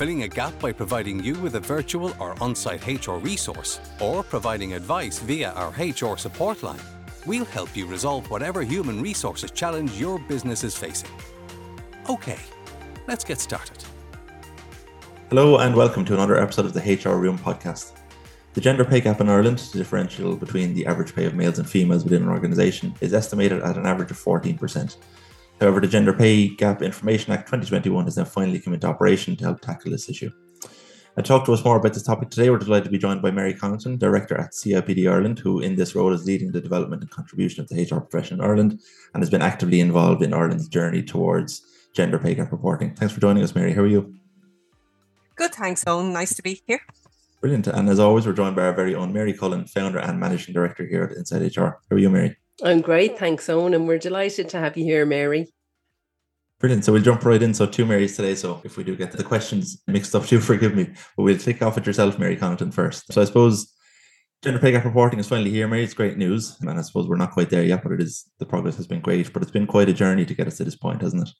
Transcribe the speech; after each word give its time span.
filling 0.00 0.22
a 0.22 0.28
gap 0.28 0.58
by 0.60 0.72
providing 0.72 1.22
you 1.22 1.34
with 1.40 1.56
a 1.56 1.60
virtual 1.60 2.16
or 2.18 2.34
on 2.42 2.54
site 2.54 2.86
HR 2.86 3.16
resource, 3.16 3.80
or 4.00 4.22
providing 4.22 4.72
advice 4.72 5.18
via 5.18 5.50
our 5.50 5.72
HR 5.72 6.16
support 6.16 6.62
line, 6.62 6.80
we'll 7.26 7.44
help 7.44 7.76
you 7.76 7.84
resolve 7.84 8.30
whatever 8.30 8.62
human 8.62 9.02
resources 9.02 9.50
challenge 9.50 9.92
your 10.00 10.18
business 10.20 10.64
is 10.64 10.74
facing. 10.74 11.10
Okay, 12.08 12.38
let's 13.08 13.24
get 13.24 13.40
started. 13.40 13.76
Hello, 15.28 15.58
and 15.58 15.76
welcome 15.76 16.06
to 16.06 16.14
another 16.14 16.40
episode 16.40 16.64
of 16.64 16.72
the 16.72 16.80
HR 16.80 17.18
Room 17.18 17.38
podcast. 17.38 17.92
The 18.54 18.62
gender 18.62 18.86
pay 18.86 19.02
gap 19.02 19.20
in 19.20 19.28
Ireland, 19.28 19.58
the 19.58 19.76
differential 19.76 20.34
between 20.34 20.72
the 20.72 20.86
average 20.86 21.14
pay 21.14 21.26
of 21.26 21.34
males 21.34 21.58
and 21.58 21.68
females 21.68 22.04
within 22.04 22.22
an 22.22 22.30
organisation, 22.30 22.94
is 23.02 23.12
estimated 23.12 23.60
at 23.60 23.76
an 23.76 23.84
average 23.84 24.10
of 24.10 24.16
14%. 24.16 24.96
However, 25.60 25.80
the 25.80 25.88
Gender 25.88 26.14
Pay 26.14 26.48
Gap 26.48 26.80
Information 26.80 27.32
Act 27.32 27.46
2021 27.46 28.06
has 28.06 28.16
now 28.16 28.24
finally 28.24 28.58
come 28.58 28.72
into 28.72 28.86
operation 28.86 29.36
to 29.36 29.44
help 29.44 29.60
tackle 29.60 29.90
this 29.90 30.08
issue. 30.08 30.30
And 31.16 31.26
talk 31.26 31.44
to 31.44 31.52
us 31.52 31.62
more 31.64 31.76
about 31.76 31.92
this 31.92 32.02
topic 32.02 32.30
today, 32.30 32.48
we're 32.48 32.58
delighted 32.58 32.84
to 32.84 32.90
be 32.90 32.96
joined 32.96 33.20
by 33.20 33.30
Mary 33.30 33.52
Connaughton, 33.52 33.98
Director 33.98 34.38
at 34.38 34.52
CIPD 34.52 35.10
Ireland, 35.10 35.38
who 35.38 35.60
in 35.60 35.76
this 35.76 35.94
role 35.94 36.14
is 36.14 36.24
leading 36.24 36.52
the 36.52 36.62
development 36.62 37.02
and 37.02 37.10
contribution 37.10 37.62
of 37.62 37.68
the 37.68 37.82
HR 37.82 38.00
profession 38.00 38.38
in 38.38 38.44
Ireland 38.44 38.80
and 39.12 39.22
has 39.22 39.28
been 39.28 39.42
actively 39.42 39.80
involved 39.80 40.22
in 40.22 40.32
Ireland's 40.32 40.68
journey 40.68 41.02
towards 41.02 41.62
gender 41.92 42.18
pay 42.18 42.34
gap 42.34 42.52
reporting. 42.52 42.94
Thanks 42.94 43.12
for 43.12 43.20
joining 43.20 43.42
us, 43.42 43.54
Mary. 43.54 43.74
How 43.74 43.82
are 43.82 43.86
you? 43.86 44.14
Good, 45.34 45.54
thanks, 45.54 45.84
Owen. 45.86 46.12
Nice 46.12 46.32
to 46.34 46.42
be 46.42 46.62
here. 46.66 46.80
Brilliant. 47.40 47.66
And 47.66 47.88
as 47.88 47.98
always, 47.98 48.26
we're 48.26 48.32
joined 48.32 48.56
by 48.56 48.66
our 48.66 48.72
very 48.72 48.94
own 48.94 49.12
Mary 49.12 49.32
Cullen, 49.32 49.66
founder 49.66 49.98
and 49.98 50.20
managing 50.20 50.54
director 50.54 50.86
here 50.86 51.04
at 51.04 51.16
Insight 51.16 51.56
HR. 51.56 51.80
How 51.90 51.96
are 51.96 51.98
you, 51.98 52.08
Mary? 52.08 52.36
I'm 52.62 52.80
great, 52.80 53.18
thanks, 53.18 53.48
Owen, 53.48 53.74
and 53.74 53.88
we're 53.88 53.98
delighted 53.98 54.48
to 54.50 54.58
have 54.58 54.76
you 54.76 54.84
here, 54.84 55.06
Mary. 55.06 55.48
Brilliant. 56.60 56.84
So 56.84 56.92
we'll 56.92 57.02
jump 57.02 57.24
right 57.24 57.42
in. 57.42 57.54
So 57.54 57.64
two 57.66 57.86
Marys 57.86 58.16
today. 58.16 58.34
So 58.34 58.60
if 58.64 58.76
we 58.76 58.84
do 58.84 58.94
get 58.94 59.12
the 59.12 59.24
questions 59.24 59.82
mixed 59.86 60.14
up, 60.14 60.26
do 60.26 60.38
forgive 60.40 60.74
me. 60.74 60.90
But 61.16 61.22
we'll 61.22 61.38
kick 61.38 61.62
off 61.62 61.74
with 61.74 61.86
yourself, 61.86 62.18
Mary 62.18 62.36
Connaughton, 62.36 62.72
first. 62.72 63.10
So 63.12 63.22
I 63.22 63.24
suppose 63.24 63.72
gender 64.42 64.60
pay 64.60 64.70
gap 64.70 64.84
reporting 64.84 65.18
is 65.18 65.28
finally 65.28 65.50
here, 65.50 65.66
Mary. 65.66 65.84
It's 65.84 65.94
great 65.94 66.18
news. 66.18 66.58
And 66.60 66.70
I 66.70 66.82
suppose 66.82 67.08
we're 67.08 67.16
not 67.16 67.32
quite 67.32 67.48
there 67.48 67.64
yet, 67.64 67.82
but 67.82 67.92
it 67.92 68.02
is 68.02 68.30
the 68.38 68.46
progress 68.46 68.76
has 68.76 68.86
been 68.86 69.00
great. 69.00 69.32
But 69.32 69.42
it's 69.42 69.50
been 69.50 69.66
quite 69.66 69.88
a 69.88 69.94
journey 69.94 70.26
to 70.26 70.34
get 70.34 70.46
us 70.46 70.58
to 70.58 70.64
this 70.64 70.76
point, 70.76 71.00
hasn't 71.00 71.28
it? 71.28 71.34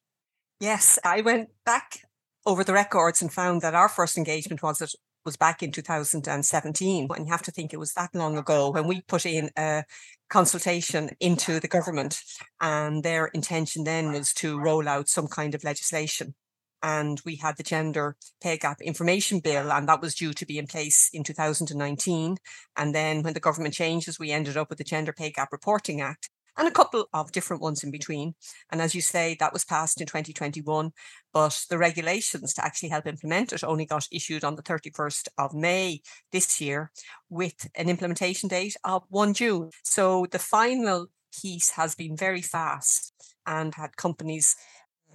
Yes. 0.59 0.99
I 1.05 1.21
went 1.21 1.51
back 1.67 1.99
over 2.47 2.65
the 2.65 2.73
records 2.73 3.21
and 3.21 3.31
found 3.31 3.61
that 3.61 3.75
our 3.75 3.91
first 3.91 4.17
engagement 4.17 4.63
was 4.63 4.81
at 4.81 4.91
was 5.25 5.37
back 5.37 5.63
in 5.63 5.73
2017. 5.73 7.09
And 7.15 7.27
you 7.27 7.33
have 7.33 7.43
to 7.43 7.51
think 7.51 7.73
it 7.73 7.79
was 7.79 7.93
that 7.95 8.15
long 8.15 8.39
ago 8.39 8.71
when 8.71 8.87
we 8.87 9.03
put 9.03 9.27
in 9.27 9.51
a 9.57 9.85
consultation 10.29 11.11
into 11.21 11.61
the 11.61 11.69
government. 11.69 12.21
And 12.61 13.03
their 13.03 13.27
intention 13.27 13.85
then 13.85 14.13
was 14.13 14.33
to 14.35 14.59
roll 14.59 14.89
out 14.89 15.09
some 15.09 15.29
kind 15.29 15.55
of 15.55 15.65
legislation. 15.65 16.35
And 16.83 17.21
we 17.27 17.37
had 17.37 17.59
the 17.59 17.63
Gender 17.63 18.17
Pay 18.43 18.57
Gap 18.57 18.81
Information 18.81 19.41
Bill, 19.41 19.71
and 19.71 19.87
that 19.87 20.01
was 20.01 20.15
due 20.15 20.33
to 20.33 20.47
be 20.47 20.57
in 20.57 20.67
place 20.67 21.11
in 21.13 21.23
2019. 21.23 22.39
And 22.77 22.95
then 22.95 23.23
when 23.23 23.35
the 23.35 23.41
government 23.41 23.75
changes, 23.75 24.19
we 24.19 24.31
ended 24.31 24.57
up 24.57 24.71
with 24.71 24.79
the 24.79 24.85
Gender 24.85 25.13
Pay 25.13 25.31
Gap 25.31 25.53
Reporting 25.53 26.01
Act 26.01 26.31
and 26.57 26.69
a 26.69 26.73
couple 26.73 27.09
of 27.13 27.33
different 27.33 27.63
ones 27.63 27.83
in 27.83 27.91
between. 27.91 28.35
And 28.71 28.81
as 28.81 28.95
you 28.95 29.01
say, 29.01 29.37
that 29.41 29.53
was 29.53 29.65
passed 29.65 30.01
in 30.01 30.07
2021, 30.07 30.93
but 31.33 31.65
the 31.71 31.79
regulations 31.79 32.55
to 32.55 32.65
actually 32.65 32.89
help 32.91 33.07
implement 33.07 33.53
it 33.53 33.65
only 33.65 33.87
got 33.87 34.09
issued 34.13 34.45
on 34.45 34.57
the 34.57 34.63
31st 34.63 35.29
of 35.39 35.55
May 35.55 36.01
this 36.33 36.61
year 36.61 36.91
with 37.29 37.69
an 37.75 37.89
implementation 37.89 38.49
date 38.49 38.77
of 38.85 39.05
1 39.09 39.35
June. 39.35 39.71
So 39.83 40.27
the 40.31 40.39
final 40.39 41.07
piece 41.41 41.71
has 41.73 41.95
been 41.95 42.17
very 42.17 42.43
fast 42.43 43.13
and 43.47 43.75
had 43.75 43.97
companies 43.97 44.57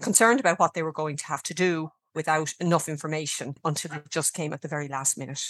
concerned 0.01 0.39
about 0.39 0.59
what 0.59 0.73
they 0.73 0.83
were 0.83 0.91
going 0.91 1.17
to 1.17 1.25
have 1.25 1.43
to 1.43 1.53
do 1.53 1.91
without 2.13 2.53
enough 2.59 2.87
information 2.87 3.55
until 3.63 3.93
it 3.93 4.09
just 4.09 4.33
came 4.33 4.53
at 4.53 4.61
the 4.61 4.67
very 4.67 4.87
last 4.87 5.17
minute. 5.17 5.43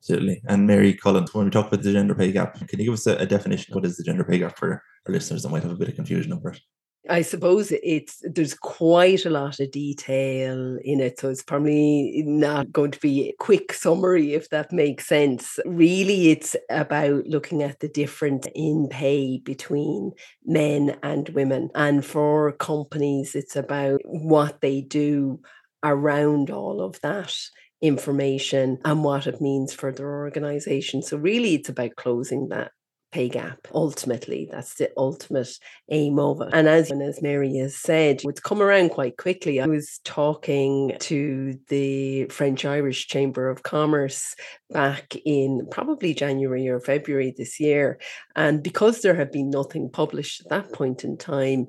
Certainly. 0.00 0.42
And 0.46 0.66
Mary 0.66 0.94
Cullen, 0.94 1.26
when 1.32 1.46
we 1.46 1.50
talk 1.50 1.68
about 1.68 1.82
the 1.82 1.92
gender 1.92 2.14
pay 2.14 2.30
gap, 2.30 2.54
can 2.68 2.78
you 2.78 2.84
give 2.84 2.94
us 2.94 3.06
a, 3.06 3.16
a 3.16 3.26
definition? 3.26 3.74
What 3.74 3.84
is 3.84 3.96
the 3.96 4.04
gender 4.04 4.22
pay 4.22 4.38
gap 4.38 4.58
for 4.58 4.82
our 5.06 5.12
listeners 5.12 5.42
that 5.42 5.50
might 5.50 5.62
have 5.62 5.72
a 5.72 5.76
bit 5.76 5.88
of 5.88 5.96
confusion 5.96 6.32
over 6.32 6.50
it? 6.50 6.60
I 7.08 7.20
suppose 7.20 7.70
it's 7.82 8.22
there's 8.22 8.54
quite 8.54 9.26
a 9.26 9.30
lot 9.30 9.60
of 9.60 9.70
detail 9.70 10.78
in 10.82 11.00
it, 11.00 11.20
so 11.20 11.28
it's 11.28 11.42
probably 11.42 12.22
not 12.24 12.72
going 12.72 12.92
to 12.92 13.00
be 13.00 13.28
a 13.28 13.34
quick 13.38 13.74
summary 13.74 14.32
if 14.32 14.48
that 14.48 14.72
makes 14.72 15.06
sense. 15.06 15.58
Really, 15.66 16.30
it's 16.30 16.56
about 16.70 17.26
looking 17.26 17.62
at 17.62 17.80
the 17.80 17.88
difference 17.88 18.46
in 18.54 18.88
pay 18.90 19.38
between 19.38 20.12
men 20.46 20.96
and 21.02 21.28
women, 21.30 21.68
and 21.74 22.04
for 22.06 22.52
companies, 22.52 23.34
it's 23.34 23.56
about 23.56 24.00
what 24.04 24.62
they 24.62 24.80
do 24.80 25.40
around 25.82 26.50
all 26.50 26.80
of 26.80 26.98
that 27.02 27.36
information 27.82 28.78
and 28.82 29.04
what 29.04 29.26
it 29.26 29.42
means 29.42 29.74
for 29.74 29.92
their 29.92 30.10
organization. 30.10 31.02
So, 31.02 31.18
really, 31.18 31.56
it's 31.56 31.68
about 31.68 31.96
closing 31.96 32.48
that 32.48 32.72
pay 33.14 33.28
gap. 33.28 33.68
Ultimately, 33.72 34.48
that's 34.50 34.74
the 34.74 34.90
ultimate 34.96 35.56
aim 35.88 36.18
of 36.18 36.40
it. 36.40 36.48
And 36.52 36.66
as, 36.66 36.90
and 36.90 37.00
as 37.00 37.22
Mary 37.22 37.54
has 37.58 37.76
said, 37.76 38.22
it's 38.24 38.40
come 38.40 38.60
around 38.60 38.90
quite 38.90 39.16
quickly. 39.16 39.60
I 39.60 39.66
was 39.66 40.00
talking 40.04 40.96
to 40.98 41.56
the 41.68 42.24
French 42.24 42.64
Irish 42.64 43.06
Chamber 43.06 43.48
of 43.48 43.62
Commerce 43.62 44.34
back 44.70 45.14
in 45.24 45.68
probably 45.70 46.12
January 46.12 46.66
or 46.68 46.80
February 46.80 47.32
this 47.36 47.60
year. 47.60 48.00
And 48.34 48.64
because 48.64 49.02
there 49.02 49.14
had 49.14 49.30
been 49.30 49.48
nothing 49.48 49.90
published 49.90 50.40
at 50.40 50.48
that 50.50 50.72
point 50.72 51.04
in 51.04 51.16
time, 51.16 51.68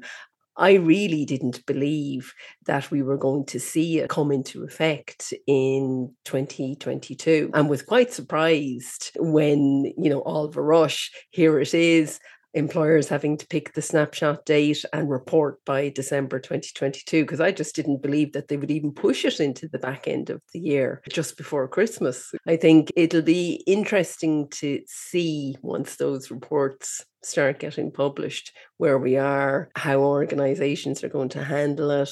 I 0.58 0.74
really 0.74 1.26
didn't 1.26 1.66
believe 1.66 2.34
that 2.66 2.92
we 2.92 3.02
were 3.02 3.18
going 3.18 3.46
to 3.48 3.60
see 3.60 4.00
it 4.00 4.10
come 4.10 4.32
into 4.32 4.64
effect 4.64 5.34
in 5.48 6.14
2022 6.26 7.52
and 7.54 7.70
was 7.70 7.82
quite 7.82 8.14
surprised 8.14 9.12
when, 9.18 9.94
you 9.98 10.10
know, 10.10 10.20
all 10.20 10.46
of 10.46 10.56
a 10.58 10.62
rush, 10.62 11.12
here 11.32 11.60
it 11.60 11.74
is, 11.74 12.20
employers 12.56 13.10
having 13.10 13.38
to 13.38 13.48
pick 13.48 13.74
the 13.74 13.82
snapshot 13.82 14.46
date 14.46 14.84
and 14.94 15.10
report 15.10 15.64
by 15.66 15.90
December 15.90 16.40
2022 16.40 17.24
because 17.24 17.42
I 17.42 17.52
just 17.52 17.76
didn't 17.76 18.02
believe 18.02 18.32
that 18.32 18.48
they 18.48 18.58
would 18.58 18.72
even 18.72 18.94
push 18.94 19.26
it 19.26 19.40
into 19.40 19.68
the 19.68 19.78
back 19.78 20.08
end 20.08 20.30
of 20.30 20.42
the 20.54 20.60
year 20.60 21.02
just 21.12 21.38
before 21.38 21.68
Christmas. 21.68 22.32
I 22.48 22.56
think 22.56 22.92
it'll 22.96 23.22
be 23.22 23.62
interesting 23.68 24.48
to 24.52 24.80
see 24.88 25.58
once 25.62 25.98
those 25.98 26.32
reports 26.32 27.06
start 27.26 27.60
getting 27.60 27.92
published 27.92 28.52
where 28.78 28.98
we 28.98 29.18
are, 29.18 29.70
how 29.76 30.00
organizations 30.00 31.04
are 31.04 31.10
going 31.10 31.30
to 31.30 31.44
handle 31.44 31.92
it, 31.92 32.12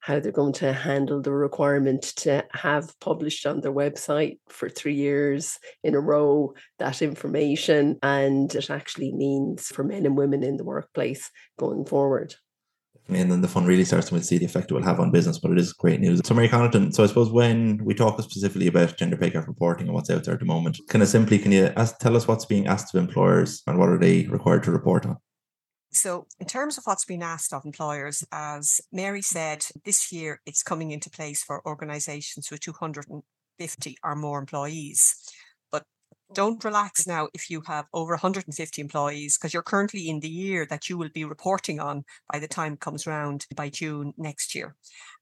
how 0.00 0.20
they're 0.20 0.32
going 0.32 0.52
to 0.52 0.72
handle 0.72 1.22
the 1.22 1.32
requirement 1.32 2.02
to 2.02 2.44
have 2.52 2.98
published 3.00 3.46
on 3.46 3.60
their 3.60 3.72
website 3.72 4.38
for 4.48 4.68
three 4.68 4.94
years 4.94 5.58
in 5.82 5.94
a 5.94 6.00
row 6.00 6.52
that 6.78 7.02
information 7.02 7.98
and 8.02 8.54
it 8.54 8.70
actually 8.70 9.12
means 9.12 9.66
for 9.68 9.84
men 9.84 10.06
and 10.06 10.16
women 10.16 10.42
in 10.42 10.56
the 10.56 10.64
workplace 10.64 11.30
going 11.58 11.84
forward 11.84 12.34
and 13.14 13.30
then 13.30 13.40
the 13.40 13.48
fun 13.48 13.64
really 13.64 13.84
starts 13.84 14.08
to 14.08 14.22
see 14.22 14.38
the 14.38 14.44
effect 14.44 14.70
it 14.70 14.74
will 14.74 14.82
have 14.82 15.00
on 15.00 15.10
business. 15.10 15.38
But 15.38 15.52
it 15.52 15.58
is 15.58 15.72
great 15.72 16.00
news. 16.00 16.20
So, 16.24 16.34
Mary 16.34 16.48
Connaughton, 16.48 16.94
so 16.94 17.04
I 17.04 17.06
suppose 17.06 17.30
when 17.30 17.82
we 17.84 17.94
talk 17.94 18.20
specifically 18.20 18.66
about 18.66 18.96
gender 18.96 19.16
pay 19.16 19.30
gap 19.30 19.46
reporting 19.46 19.86
and 19.86 19.94
what's 19.94 20.10
out 20.10 20.24
there 20.24 20.34
at 20.34 20.40
the 20.40 20.46
moment, 20.46 20.78
kind 20.88 21.02
of 21.02 21.08
simply, 21.08 21.38
can 21.38 21.52
you 21.52 21.72
ask, 21.76 21.98
tell 21.98 22.16
us 22.16 22.28
what's 22.28 22.46
being 22.46 22.66
asked 22.66 22.94
of 22.94 23.00
employers 23.00 23.62
and 23.66 23.78
what 23.78 23.88
are 23.88 23.98
they 23.98 24.26
required 24.26 24.62
to 24.64 24.72
report 24.72 25.06
on? 25.06 25.16
So, 25.92 26.26
in 26.40 26.46
terms 26.46 26.78
of 26.78 26.84
what's 26.84 27.04
been 27.04 27.22
asked 27.22 27.52
of 27.52 27.64
employers, 27.64 28.24
as 28.32 28.80
Mary 28.90 29.22
said, 29.22 29.66
this 29.84 30.10
year 30.10 30.40
it's 30.46 30.62
coming 30.62 30.90
into 30.90 31.10
place 31.10 31.42
for 31.42 31.64
organisations 31.66 32.50
with 32.50 32.60
250 32.60 33.98
or 34.02 34.16
more 34.16 34.38
employees 34.38 35.21
don't 36.34 36.64
relax 36.64 37.06
now 37.06 37.28
if 37.34 37.50
you 37.50 37.62
have 37.66 37.86
over 37.92 38.12
150 38.12 38.80
employees 38.80 39.36
because 39.36 39.52
you're 39.52 39.62
currently 39.62 40.08
in 40.08 40.20
the 40.20 40.28
year 40.28 40.66
that 40.66 40.88
you 40.88 40.96
will 40.98 41.10
be 41.14 41.24
reporting 41.24 41.80
on 41.80 42.04
by 42.32 42.38
the 42.38 42.48
time 42.48 42.74
it 42.74 42.80
comes 42.80 43.06
round 43.06 43.46
by 43.54 43.68
June 43.68 44.12
next 44.16 44.54
year. 44.54 44.76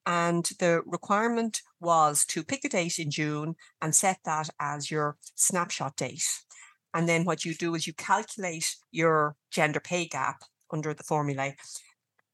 And 0.06 0.48
the 0.58 0.82
requirement 0.86 1.60
was 1.80 2.24
to 2.26 2.42
pick 2.42 2.64
a 2.64 2.68
date 2.68 2.98
in 2.98 3.10
June 3.10 3.56
and 3.82 3.94
set 3.94 4.18
that 4.24 4.50
as 4.60 4.90
your 4.90 5.16
snapshot 5.34 5.96
date. 5.96 6.26
And 6.94 7.08
then 7.08 7.24
what 7.24 7.44
you 7.44 7.54
do 7.54 7.74
is 7.74 7.86
you 7.86 7.92
calculate 7.92 8.76
your 8.90 9.36
gender 9.50 9.80
pay 9.80 10.06
gap 10.06 10.42
under 10.72 10.94
the 10.94 11.04
formula 11.04 11.52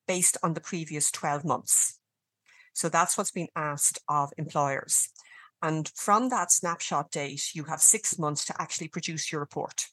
based 0.06 0.37
on 0.43 0.55
the 0.55 0.61
previous 0.61 1.11
12 1.11 1.44
months. 1.44 1.99
So 2.73 2.88
that's 2.88 3.17
what's 3.17 3.31
been 3.31 3.49
asked 3.56 3.99
of 4.08 4.32
employers. 4.37 5.08
And 5.62 5.91
from 5.94 6.29
that 6.29 6.53
snapshot 6.53 7.11
date, 7.11 7.55
you 7.55 7.64
have 7.64 7.81
six 7.81 8.19
months 8.19 8.44
to 8.47 8.61
actually 8.61 8.88
produce 8.88 9.32
your 9.32 9.41
report. 9.41 9.87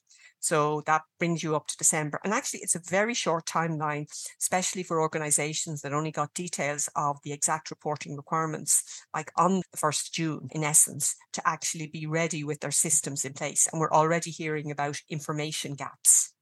So 0.44 0.82
that 0.84 1.00
brings 1.18 1.42
you 1.42 1.56
up 1.56 1.68
to 1.68 1.76
December. 1.78 2.20
And 2.22 2.34
actually, 2.34 2.60
it's 2.60 2.74
a 2.74 2.90
very 2.90 3.14
short 3.14 3.46
timeline, 3.46 4.06
especially 4.42 4.82
for 4.82 5.00
organizations 5.00 5.80
that 5.80 5.94
only 5.94 6.10
got 6.10 6.34
details 6.34 6.86
of 6.96 7.16
the 7.24 7.32
exact 7.32 7.70
reporting 7.70 8.14
requirements, 8.14 9.04
like 9.14 9.32
on 9.38 9.62
the 9.72 9.78
1st 9.78 10.12
June, 10.12 10.48
in 10.50 10.62
essence, 10.62 11.16
to 11.32 11.48
actually 11.48 11.86
be 11.86 12.06
ready 12.06 12.44
with 12.44 12.60
their 12.60 12.70
systems 12.70 13.24
in 13.24 13.32
place. 13.32 13.66
And 13.72 13.80
we're 13.80 13.90
already 13.90 14.30
hearing 14.30 14.70
about 14.70 15.00
information 15.08 15.76
gaps. 15.76 16.33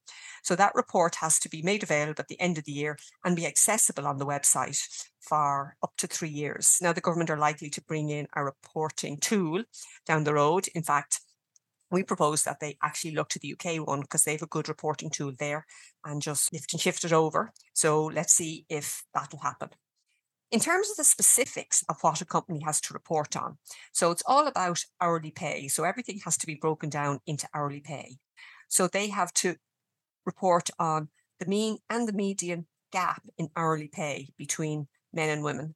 So 0.42 0.56
that 0.56 0.74
report 0.74 1.16
has 1.16 1.38
to 1.40 1.48
be 1.48 1.62
made 1.62 1.82
available 1.82 2.20
at 2.20 2.28
the 2.28 2.40
end 2.40 2.58
of 2.58 2.64
the 2.64 2.72
year 2.72 2.98
and 3.24 3.36
be 3.36 3.46
accessible 3.46 4.06
on 4.06 4.18
the 4.18 4.26
website 4.26 4.80
for 5.20 5.76
up 5.82 5.92
to 5.98 6.06
three 6.06 6.28
years. 6.28 6.78
Now, 6.82 6.92
the 6.92 7.00
government 7.00 7.30
are 7.30 7.38
likely 7.38 7.70
to 7.70 7.82
bring 7.82 8.10
in 8.10 8.26
a 8.34 8.44
reporting 8.44 9.18
tool 9.18 9.62
down 10.06 10.24
the 10.24 10.34
road. 10.34 10.68
In 10.74 10.82
fact, 10.82 11.20
we 11.92 12.02
propose 12.02 12.42
that 12.44 12.58
they 12.58 12.76
actually 12.82 13.14
look 13.14 13.28
to 13.28 13.38
the 13.38 13.52
UK 13.52 13.86
one 13.86 14.00
because 14.00 14.24
they 14.24 14.32
have 14.32 14.42
a 14.42 14.46
good 14.46 14.68
reporting 14.68 15.10
tool 15.10 15.32
there 15.38 15.66
and 16.04 16.22
just 16.22 16.52
lift 16.52 16.72
and 16.72 16.80
shift 16.80 17.04
it 17.04 17.12
over. 17.12 17.52
So 17.74 18.06
let's 18.06 18.32
see 18.32 18.64
if 18.68 19.04
that 19.14 19.30
will 19.30 19.40
happen. 19.40 19.68
In 20.50 20.60
terms 20.60 20.90
of 20.90 20.96
the 20.96 21.04
specifics 21.04 21.82
of 21.88 21.96
what 22.02 22.20
a 22.20 22.26
company 22.26 22.60
has 22.64 22.80
to 22.82 22.94
report 22.94 23.36
on, 23.36 23.56
so 23.92 24.10
it's 24.10 24.22
all 24.26 24.46
about 24.46 24.84
hourly 25.00 25.30
pay. 25.30 25.68
So 25.68 25.84
everything 25.84 26.20
has 26.24 26.36
to 26.38 26.46
be 26.46 26.54
broken 26.60 26.90
down 26.90 27.20
into 27.26 27.48
hourly 27.54 27.80
pay. 27.80 28.16
So 28.68 28.86
they 28.86 29.08
have 29.08 29.32
to 29.34 29.56
report 30.24 30.70
on 30.78 31.08
the 31.40 31.46
mean 31.46 31.78
and 31.90 32.06
the 32.06 32.12
median 32.12 32.66
gap 32.92 33.22
in 33.38 33.48
hourly 33.56 33.88
pay 33.88 34.28
between 34.36 34.88
men 35.12 35.28
and 35.28 35.42
women, 35.42 35.74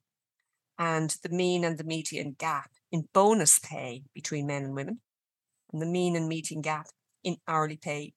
and 0.77 1.15
the 1.23 1.29
mean 1.29 1.63
and 1.63 1.77
the 1.77 1.83
median 1.83 2.35
gap 2.37 2.71
in 2.91 3.07
bonus 3.13 3.59
pay 3.59 4.03
between 4.13 4.47
men 4.47 4.63
and 4.63 4.75
women, 4.75 5.01
and 5.71 5.81
the 5.81 5.85
mean 5.85 6.15
and 6.15 6.27
median 6.27 6.61
gap 6.61 6.87
in 7.23 7.37
hourly 7.47 7.77
pay 7.77 8.13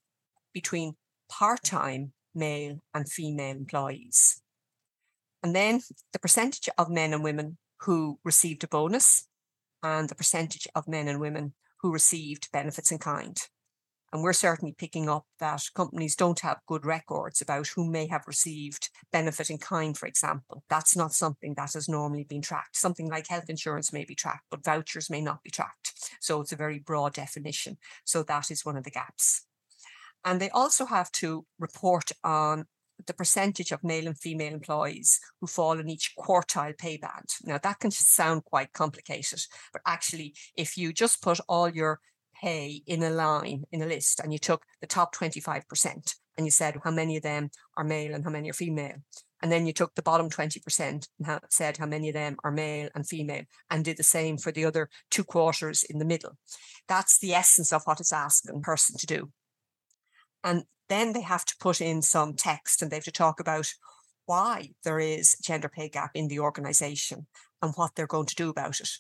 between 0.53 0.95
part 1.29 1.63
time 1.63 2.13
male 2.35 2.79
and 2.95 3.11
female 3.11 3.57
employees. 3.57 4.41
And 5.43 5.55
then 5.55 5.81
the 6.13 6.19
percentage 6.19 6.69
of 6.77 6.91
men 6.91 7.13
and 7.13 7.25
women 7.25 7.57
who 7.81 8.19
received 8.25 8.63
a 8.65 8.69
bonus 8.69 9.27
and 9.83 10.09
the 10.09 10.15
percentage 10.15 10.69
of 10.75 10.87
men 10.87 11.09
and 11.09 11.19
women 11.21 11.55
who 11.81 11.93
received 11.93 12.53
benefits 12.53 12.93
in 12.93 12.99
kind. 12.99 13.39
And 14.13 14.23
we're 14.23 14.33
certainly 14.33 14.75
picking 14.77 15.09
up 15.09 15.25
that 15.39 15.63
companies 15.75 16.17
don't 16.17 16.41
have 16.41 16.59
good 16.67 16.85
records 16.85 17.41
about 17.41 17.69
who 17.69 17.89
may 17.89 18.07
have 18.09 18.27
received 18.27 18.91
benefit 19.13 19.51
in 19.51 19.59
kind, 19.59 19.97
for 19.97 20.07
example. 20.07 20.65
That's 20.69 20.97
not 20.97 21.13
something 21.13 21.55
that 21.55 21.75
has 21.75 21.89
normally 21.89 22.25
been 22.25 22.43
tracked. 22.43 22.77
Something 22.77 23.09
like 23.09 23.29
health 23.29 23.49
insurance 23.49 23.93
may 23.93 24.05
be 24.05 24.17
tracked, 24.17 24.47
but 24.51 24.65
vouchers 24.65 25.11
may 25.11 25.21
not 25.21 25.43
be 25.45 25.51
tracked. 25.51 25.93
So 26.21 26.41
it's 26.41 26.53
a 26.53 26.57
very 26.57 26.81
broad 26.81 27.15
definition. 27.15 27.79
So 28.05 28.25
that 28.25 28.51
is 28.51 28.65
one 28.65 28.77
of 28.77 28.85
the 28.85 28.91
gaps. 28.91 29.47
And 30.25 30.41
they 30.41 30.51
also 30.51 30.87
have 30.87 31.13
to 31.13 31.47
report 31.59 32.11
on 32.25 32.67
the 33.07 33.15
percentage 33.15 33.73
of 33.73 33.83
male 33.83 34.07
and 34.07 34.19
female 34.19 34.53
employees 34.53 35.21
who 35.41 35.47
fall 35.47 35.79
in 35.79 35.89
each 35.89 36.15
quartile 36.19 36.77
pay 36.77 36.97
band. 36.97 37.27
Now, 37.45 37.59
that 37.59 37.81
can 37.81 37.91
sound 37.91 38.45
quite 38.45 38.73
complicated, 38.73 39.41
but 39.73 39.83
actually, 39.87 40.35
if 40.57 40.77
you 40.77 40.93
just 40.93 41.23
put 41.23 41.41
all 41.49 41.71
your 41.71 42.01
pay 42.41 42.83
in 42.87 43.03
a 43.03 43.11
line, 43.11 43.65
in 43.73 43.83
a 43.83 43.87
list, 43.87 44.21
and 44.21 44.33
you 44.33 44.39
took 44.39 44.65
the 44.81 44.87
top 44.87 45.15
25% 45.15 46.15
and 46.37 46.47
you 46.47 46.51
said 46.51 46.77
how 46.83 46.91
many 46.91 47.17
of 47.17 47.23
them 47.23 47.51
are 47.77 47.85
male 47.85 48.15
and 48.15 48.25
how 48.25 48.31
many 48.31 48.49
are 48.51 48.55
female. 48.55 48.97
And 49.43 49.51
then 49.51 49.67
you 49.67 49.73
took 49.73 49.95
the 49.95 50.03
bottom 50.03 50.29
20% 50.29 50.81
and 50.81 51.41
said 51.49 51.79
how 51.79 51.87
many 51.87 52.09
of 52.09 52.15
them 52.15 52.37
are 52.45 52.51
male 52.51 52.91
and 52.95 53.07
female, 53.07 53.45
and 53.71 53.85
did 53.85 53.97
the 53.97 54.03
same 54.03 54.37
for 54.37 54.53
the 54.53 54.65
other 54.65 54.91
two 55.11 55.25
quarters 55.25 55.83
in 55.83 55.99
the 55.99 56.05
middle. 56.05 56.37
That's 56.89 57.19
the 57.19 57.35
essence 57.35 57.73
of 57.73 57.83
what 57.85 58.01
it's 58.01 58.13
asking 58.13 58.57
a 58.57 58.61
person 58.61 58.97
to 58.99 59.07
do. 59.07 59.31
And 60.45 60.65
then 60.89 61.13
they 61.13 61.23
have 61.23 61.45
to 61.47 61.55
put 61.61 61.81
in 61.81 62.03
some 62.03 62.35
text 62.35 62.83
and 62.83 62.91
they 62.91 62.97
have 62.97 63.05
to 63.05 63.13
talk 63.13 63.41
about 63.41 63.73
why 64.27 64.71
there 64.85 65.01
is 65.01 65.37
gender 65.43 65.69
pay 65.69 65.89
gap 65.89 66.11
in 66.15 66.29
the 66.29 66.41
organization 66.41 67.27
and 67.63 67.73
what 67.77 67.93
they're 67.95 68.07
going 68.07 68.27
to 68.27 68.35
do 68.35 68.51
about 68.51 68.81
it. 68.81 68.91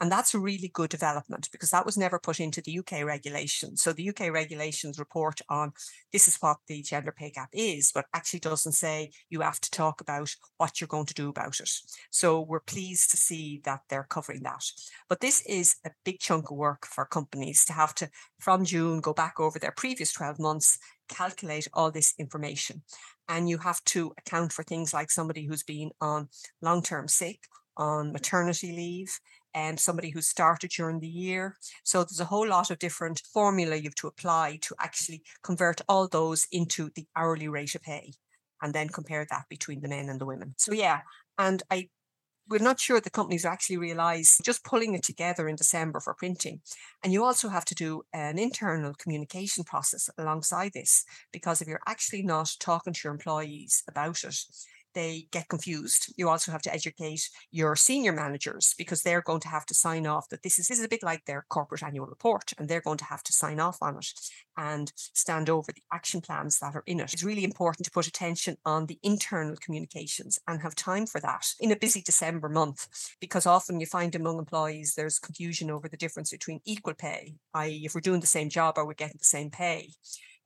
And 0.00 0.12
that's 0.12 0.34
a 0.34 0.38
really 0.38 0.70
good 0.74 0.90
development 0.90 1.48
because 1.50 1.70
that 1.70 1.86
was 1.86 1.96
never 1.96 2.18
put 2.18 2.38
into 2.38 2.60
the 2.60 2.78
UK 2.78 3.04
regulations. 3.04 3.82
So 3.82 3.92
the 3.92 4.08
UK 4.10 4.30
regulations 4.30 4.98
report 4.98 5.40
on 5.48 5.72
this 6.12 6.28
is 6.28 6.36
what 6.36 6.58
the 6.66 6.82
gender 6.82 7.12
pay 7.12 7.30
gap 7.30 7.48
is, 7.52 7.92
but 7.94 8.04
actually 8.12 8.40
doesn't 8.40 8.72
say 8.72 9.10
you 9.30 9.40
have 9.40 9.60
to 9.60 9.70
talk 9.70 10.00
about 10.00 10.34
what 10.58 10.80
you're 10.80 10.88
going 10.88 11.06
to 11.06 11.14
do 11.14 11.30
about 11.30 11.60
it. 11.60 11.70
So 12.10 12.40
we're 12.40 12.60
pleased 12.60 13.10
to 13.12 13.16
see 13.16 13.62
that 13.64 13.80
they're 13.88 14.06
covering 14.08 14.42
that. 14.42 14.64
But 15.08 15.20
this 15.20 15.42
is 15.46 15.76
a 15.86 15.90
big 16.04 16.20
chunk 16.20 16.50
of 16.50 16.56
work 16.56 16.86
for 16.86 17.06
companies 17.06 17.64
to 17.64 17.72
have 17.72 17.94
to, 17.96 18.10
from 18.38 18.64
June, 18.64 19.00
go 19.00 19.14
back 19.14 19.40
over 19.40 19.58
their 19.58 19.72
previous 19.72 20.12
12 20.12 20.38
months, 20.38 20.78
calculate 21.08 21.68
all 21.72 21.90
this 21.90 22.12
information. 22.18 22.82
And 23.28 23.48
you 23.48 23.58
have 23.58 23.82
to 23.84 24.12
account 24.18 24.52
for 24.52 24.62
things 24.62 24.92
like 24.92 25.10
somebody 25.10 25.46
who's 25.46 25.62
been 25.62 25.90
on 26.00 26.28
long 26.60 26.82
term 26.82 27.08
sick, 27.08 27.40
on 27.76 28.12
maternity 28.12 28.72
leave, 28.72 29.18
and 29.54 29.80
somebody 29.80 30.10
who 30.10 30.20
started 30.20 30.70
during 30.70 31.00
the 31.00 31.08
year. 31.08 31.56
So 31.84 32.00
there's 32.00 32.20
a 32.20 32.26
whole 32.26 32.48
lot 32.48 32.70
of 32.70 32.78
different 32.78 33.22
formula 33.32 33.76
you 33.76 33.84
have 33.84 33.94
to 33.96 34.08
apply 34.08 34.58
to 34.62 34.74
actually 34.80 35.22
convert 35.42 35.80
all 35.88 36.08
those 36.08 36.46
into 36.52 36.90
the 36.94 37.06
hourly 37.16 37.48
rate 37.48 37.74
of 37.74 37.82
pay 37.82 38.12
and 38.62 38.74
then 38.74 38.88
compare 38.88 39.26
that 39.30 39.44
between 39.48 39.80
the 39.80 39.88
men 39.88 40.08
and 40.08 40.20
the 40.20 40.26
women. 40.26 40.54
So 40.56 40.72
yeah, 40.72 41.00
and 41.38 41.62
I 41.70 41.88
we're 42.48 42.58
not 42.58 42.78
sure 42.78 43.00
the 43.00 43.10
companies 43.10 43.44
actually 43.44 43.76
realize 43.76 44.38
just 44.44 44.64
pulling 44.64 44.94
it 44.94 45.02
together 45.02 45.48
in 45.48 45.56
December 45.56 46.00
for 46.00 46.14
printing. 46.14 46.60
And 47.02 47.12
you 47.12 47.24
also 47.24 47.48
have 47.48 47.64
to 47.66 47.74
do 47.74 48.02
an 48.12 48.38
internal 48.38 48.94
communication 48.94 49.64
process 49.64 50.08
alongside 50.16 50.72
this, 50.72 51.04
because 51.32 51.60
if 51.60 51.68
you're 51.68 51.80
actually 51.88 52.22
not 52.22 52.52
talking 52.60 52.92
to 52.92 53.00
your 53.04 53.12
employees 53.12 53.82
about 53.88 54.22
it, 54.22 54.36
they 54.96 55.28
get 55.30 55.48
confused. 55.48 56.12
You 56.16 56.30
also 56.30 56.50
have 56.50 56.62
to 56.62 56.72
educate 56.72 57.28
your 57.52 57.76
senior 57.76 58.12
managers 58.12 58.74
because 58.78 59.02
they're 59.02 59.20
going 59.20 59.40
to 59.40 59.48
have 59.48 59.66
to 59.66 59.74
sign 59.74 60.06
off 60.06 60.30
that 60.30 60.42
this 60.42 60.58
is, 60.58 60.68
this 60.68 60.78
is 60.78 60.84
a 60.84 60.88
bit 60.88 61.02
like 61.02 61.26
their 61.26 61.44
corporate 61.50 61.82
annual 61.82 62.06
report 62.06 62.52
and 62.58 62.66
they're 62.66 62.80
going 62.80 62.96
to 62.96 63.04
have 63.04 63.22
to 63.24 63.32
sign 63.32 63.60
off 63.60 63.76
on 63.82 63.98
it 63.98 64.06
and 64.56 64.90
stand 64.96 65.50
over 65.50 65.70
the 65.70 65.82
action 65.92 66.22
plans 66.22 66.58
that 66.58 66.74
are 66.74 66.82
in 66.86 66.98
it. 66.98 67.12
It's 67.12 67.22
really 67.22 67.44
important 67.44 67.84
to 67.84 67.90
put 67.90 68.06
attention 68.06 68.56
on 68.64 68.86
the 68.86 68.98
internal 69.02 69.56
communications 69.56 70.38
and 70.48 70.62
have 70.62 70.74
time 70.74 71.04
for 71.04 71.20
that 71.20 71.46
in 71.60 71.72
a 71.72 71.76
busy 71.76 72.00
December 72.00 72.48
month 72.48 72.88
because 73.20 73.44
often 73.44 73.78
you 73.78 73.86
find 73.86 74.14
among 74.14 74.38
employees 74.38 74.94
there's 74.96 75.18
confusion 75.18 75.70
over 75.70 75.90
the 75.90 75.98
difference 75.98 76.30
between 76.30 76.60
equal 76.64 76.94
pay, 76.94 77.34
i.e., 77.52 77.82
if 77.84 77.94
we're 77.94 78.00
doing 78.00 78.20
the 78.20 78.26
same 78.26 78.48
job, 78.48 78.78
are 78.78 78.86
we 78.86 78.94
getting 78.94 79.18
the 79.18 79.24
same 79.24 79.50
pay? 79.50 79.90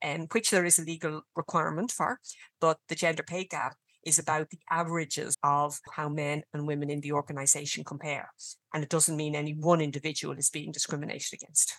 And 0.01 0.27
which 0.33 0.49
there 0.49 0.65
is 0.65 0.77
a 0.77 0.83
legal 0.83 1.21
requirement 1.37 1.91
for, 1.91 2.19
but 2.59 2.79
the 2.89 2.95
gender 2.95 3.23
pay 3.23 3.45
gap 3.45 3.77
is 4.05 4.19
about 4.19 4.49
the 4.49 4.59
averages 4.69 5.35
of 5.43 5.79
how 5.93 6.09
men 6.09 6.43
and 6.53 6.67
women 6.67 6.89
in 6.89 7.01
the 7.01 7.11
organization 7.11 7.83
compare. 7.83 8.31
And 8.73 8.83
it 8.83 8.89
doesn't 8.89 9.17
mean 9.17 9.35
any 9.35 9.53
one 9.53 9.81
individual 9.81 10.37
is 10.37 10.49
being 10.49 10.71
discriminated 10.71 11.33
against. 11.33 11.75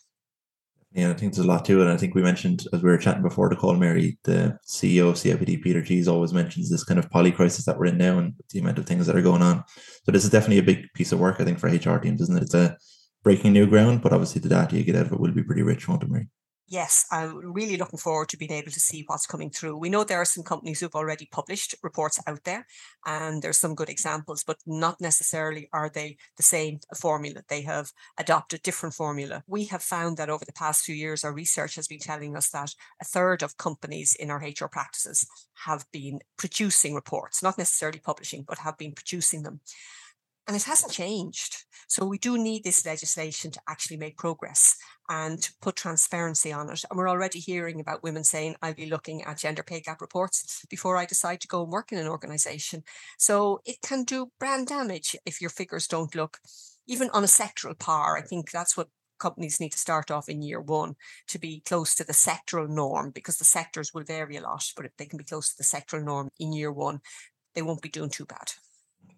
Yeah, 0.94 1.08
I 1.10 1.14
think 1.14 1.32
there's 1.32 1.46
a 1.46 1.48
lot 1.48 1.64
to 1.64 1.80
it. 1.80 1.84
And 1.84 1.90
I 1.90 1.96
think 1.96 2.14
we 2.14 2.22
mentioned 2.22 2.66
as 2.72 2.82
we 2.82 2.90
were 2.90 2.98
chatting 2.98 3.22
before 3.22 3.48
the 3.48 3.56
call, 3.56 3.74
Mary, 3.76 4.18
the 4.24 4.58
CEO 4.68 5.08
of 5.08 5.14
CIPD, 5.14 5.62
Peter 5.62 5.82
Cheese, 5.82 6.06
always 6.06 6.34
mentions 6.34 6.68
this 6.68 6.84
kind 6.84 6.98
of 6.98 7.10
poly 7.10 7.32
crisis 7.32 7.64
that 7.64 7.78
we're 7.78 7.86
in 7.86 7.96
now 7.96 8.18
and 8.18 8.34
the 8.50 8.58
amount 8.58 8.78
of 8.78 8.84
things 8.84 9.06
that 9.06 9.16
are 9.16 9.22
going 9.22 9.40
on. 9.40 9.64
So 10.04 10.12
this 10.12 10.24
is 10.24 10.30
definitely 10.30 10.58
a 10.58 10.62
big 10.62 10.92
piece 10.94 11.12
of 11.12 11.18
work, 11.18 11.36
I 11.40 11.44
think, 11.44 11.58
for 11.58 11.68
HR 11.68 11.98
teams, 11.98 12.20
isn't 12.20 12.36
it? 12.36 12.42
It's 12.42 12.54
a 12.54 12.76
breaking 13.22 13.54
new 13.54 13.66
ground, 13.66 14.02
but 14.02 14.12
obviously 14.12 14.42
the 14.42 14.50
data 14.50 14.76
you 14.76 14.84
get 14.84 14.96
out 14.96 15.06
of 15.06 15.12
it 15.12 15.20
will 15.20 15.32
be 15.32 15.42
pretty 15.42 15.62
rich, 15.62 15.88
won't 15.88 16.02
it, 16.02 16.10
Mary? 16.10 16.28
Yes, 16.66 17.04
I'm 17.10 17.52
really 17.52 17.76
looking 17.76 17.98
forward 17.98 18.28
to 18.30 18.36
being 18.36 18.52
able 18.52 18.70
to 18.70 18.80
see 18.80 19.04
what's 19.06 19.26
coming 19.26 19.50
through. 19.50 19.76
We 19.76 19.90
know 19.90 20.04
there 20.04 20.20
are 20.20 20.24
some 20.24 20.44
companies 20.44 20.80
who've 20.80 20.94
already 20.94 21.28
published 21.30 21.74
reports 21.82 22.18
out 22.26 22.44
there, 22.44 22.66
and 23.04 23.42
there's 23.42 23.58
some 23.58 23.74
good 23.74 23.90
examples, 23.90 24.44
but 24.44 24.58
not 24.66 25.00
necessarily 25.00 25.68
are 25.72 25.90
they 25.90 26.16
the 26.36 26.42
same 26.42 26.80
formula. 26.98 27.42
They 27.48 27.62
have 27.62 27.92
adopted 28.18 28.62
different 28.62 28.94
formula. 28.94 29.42
We 29.46 29.64
have 29.66 29.82
found 29.82 30.16
that 30.16 30.30
over 30.30 30.44
the 30.44 30.52
past 30.52 30.84
few 30.84 30.94
years, 30.94 31.24
our 31.24 31.32
research 31.32 31.74
has 31.76 31.88
been 31.88 31.98
telling 31.98 32.36
us 32.36 32.50
that 32.50 32.74
a 33.00 33.04
third 33.04 33.42
of 33.42 33.58
companies 33.58 34.14
in 34.18 34.30
our 34.30 34.38
HR 34.38 34.68
practices 34.70 35.26
have 35.64 35.84
been 35.92 36.20
producing 36.38 36.94
reports, 36.94 37.42
not 37.42 37.58
necessarily 37.58 37.98
publishing, 37.98 38.44
but 38.46 38.58
have 38.58 38.78
been 38.78 38.92
producing 38.92 39.42
them. 39.42 39.60
And 40.46 40.56
it 40.56 40.64
hasn't 40.64 40.92
changed. 40.92 41.64
So 41.86 42.04
we 42.04 42.18
do 42.18 42.36
need 42.36 42.64
this 42.64 42.84
legislation 42.84 43.50
to 43.52 43.60
actually 43.68 43.96
make 43.96 44.16
progress 44.16 44.76
and 45.08 45.40
to 45.42 45.52
put 45.60 45.76
transparency 45.76 46.52
on 46.52 46.70
it. 46.70 46.84
And 46.90 46.98
we're 46.98 47.08
already 47.08 47.38
hearing 47.38 47.80
about 47.80 48.02
women 48.02 48.24
saying, 48.24 48.56
I'll 48.62 48.74
be 48.74 48.86
looking 48.86 49.22
at 49.22 49.38
gender 49.38 49.62
pay 49.62 49.80
gap 49.80 50.00
reports 50.00 50.64
before 50.68 50.96
I 50.96 51.04
decide 51.04 51.40
to 51.42 51.48
go 51.48 51.62
and 51.62 51.70
work 51.70 51.92
in 51.92 51.98
an 51.98 52.08
organization. 52.08 52.82
So 53.18 53.60
it 53.64 53.82
can 53.82 54.04
do 54.04 54.32
brand 54.40 54.68
damage 54.68 55.14
if 55.26 55.40
your 55.40 55.50
figures 55.50 55.86
don't 55.86 56.14
look 56.14 56.38
even 56.86 57.10
on 57.10 57.24
a 57.24 57.28
sectoral 57.28 57.78
par. 57.78 58.16
I 58.16 58.22
think 58.22 58.50
that's 58.50 58.76
what 58.76 58.88
companies 59.20 59.60
need 59.60 59.72
to 59.72 59.78
start 59.78 60.10
off 60.10 60.28
in 60.28 60.42
year 60.42 60.60
one 60.60 60.96
to 61.28 61.38
be 61.38 61.62
close 61.64 61.94
to 61.94 62.04
the 62.04 62.12
sectoral 62.12 62.68
norm 62.68 63.10
because 63.10 63.36
the 63.36 63.44
sectors 63.44 63.92
will 63.94 64.02
vary 64.02 64.36
a 64.36 64.40
lot. 64.40 64.64
But 64.76 64.86
if 64.86 64.96
they 64.96 65.06
can 65.06 65.18
be 65.18 65.24
close 65.24 65.50
to 65.50 65.58
the 65.58 65.62
sectoral 65.62 66.04
norm 66.04 66.30
in 66.40 66.52
year 66.52 66.72
one, 66.72 67.00
they 67.54 67.62
won't 67.62 67.82
be 67.82 67.88
doing 67.88 68.10
too 68.10 68.24
bad 68.24 68.52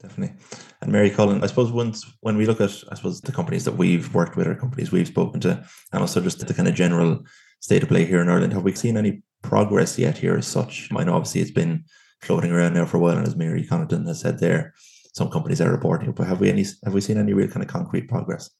definitely. 0.05 0.37
And 0.81 0.93
Mary 0.93 1.11
Cullen, 1.11 1.43
I 1.43 1.47
suppose 1.47 1.73
once 1.73 2.05
when 2.21 2.37
we 2.37 2.47
look 2.47 2.61
at, 2.61 2.71
I 2.91 2.95
suppose 2.95 3.21
the 3.21 3.33
companies 3.33 3.65
that 3.65 3.77
we've 3.77 4.13
worked 4.15 4.37
with 4.37 4.47
or 4.47 4.55
companies 4.55 4.93
we've 4.93 5.09
spoken 5.09 5.41
to, 5.41 5.65
and 5.93 6.01
also 6.01 6.21
just 6.21 6.47
the 6.47 6.55
kind 6.55 6.69
of 6.69 6.75
general 6.75 7.25
state 7.61 7.83
of 7.83 7.89
play 7.89 8.05
here 8.05 8.21
in 8.21 8.29
Ireland, 8.29 8.53
have 8.53 8.63
we 8.63 8.75
seen 8.75 8.97
any 8.97 9.23
progress 9.43 9.99
yet 9.99 10.19
here 10.19 10.37
as 10.37 10.47
such? 10.47 10.89
I 10.95 11.05
know 11.05 11.15
obviously 11.15 11.41
it's 11.41 11.51
been 11.51 11.85
floating 12.21 12.53
around 12.53 12.75
now 12.75 12.87
for 12.87 12.99
a 12.99 13.01
while, 13.01 13.17
and 13.17 13.27
as 13.27 13.37
Mary 13.37 13.65
Connaughton 13.65 14.07
has 14.07 14.21
said 14.21 14.39
there, 14.39 14.75
some 15.15 15.31
companies 15.31 15.61
are 15.61 15.71
reporting, 15.71 16.13
but 16.13 16.27
have 16.27 16.41
we 16.41 16.51
any 16.51 16.65
have 16.85 16.95
we 16.95 17.01
seen 17.01 17.19
any 17.19 17.33
real 17.33 17.49
kind 17.49 17.63
of 17.63 17.69
concrete 17.69 18.09
progress? 18.09 18.51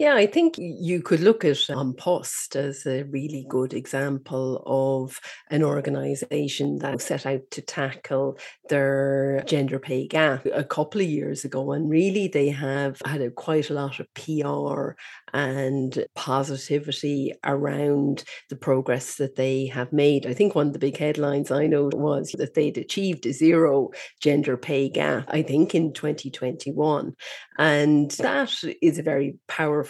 Yeah, 0.00 0.14
I 0.14 0.24
think 0.24 0.54
you 0.56 1.02
could 1.02 1.20
look 1.20 1.44
at 1.44 1.68
An 1.68 1.92
Post 1.92 2.56
as 2.56 2.86
a 2.86 3.02
really 3.02 3.44
good 3.50 3.74
example 3.74 4.62
of 4.64 5.20
an 5.50 5.62
organisation 5.62 6.78
that 6.78 7.02
set 7.02 7.26
out 7.26 7.42
to 7.50 7.60
tackle 7.60 8.38
their 8.70 9.44
gender 9.46 9.78
pay 9.78 10.06
gap 10.06 10.46
a 10.54 10.64
couple 10.64 11.02
of 11.02 11.06
years 11.06 11.44
ago. 11.44 11.72
And 11.72 11.90
really, 11.90 12.28
they 12.28 12.48
have 12.48 12.96
had 13.04 13.20
a, 13.20 13.30
quite 13.30 13.68
a 13.68 13.74
lot 13.74 14.00
of 14.00 14.06
PR 14.14 14.92
and 15.34 16.06
positivity 16.14 17.34
around 17.44 18.24
the 18.48 18.56
progress 18.56 19.16
that 19.16 19.36
they 19.36 19.66
have 19.66 19.92
made. 19.92 20.26
I 20.26 20.32
think 20.32 20.54
one 20.54 20.68
of 20.68 20.72
the 20.72 20.78
big 20.78 20.96
headlines 20.96 21.50
I 21.50 21.66
know 21.66 21.90
was 21.92 22.32
that 22.38 22.54
they'd 22.54 22.78
achieved 22.78 23.26
a 23.26 23.34
zero 23.34 23.90
gender 24.18 24.56
pay 24.56 24.88
gap, 24.88 25.26
I 25.28 25.42
think 25.42 25.74
in 25.74 25.92
2021. 25.92 27.14
And 27.58 28.10
that 28.12 28.54
is 28.80 28.98
a 28.98 29.02
very 29.02 29.36
powerful 29.46 29.89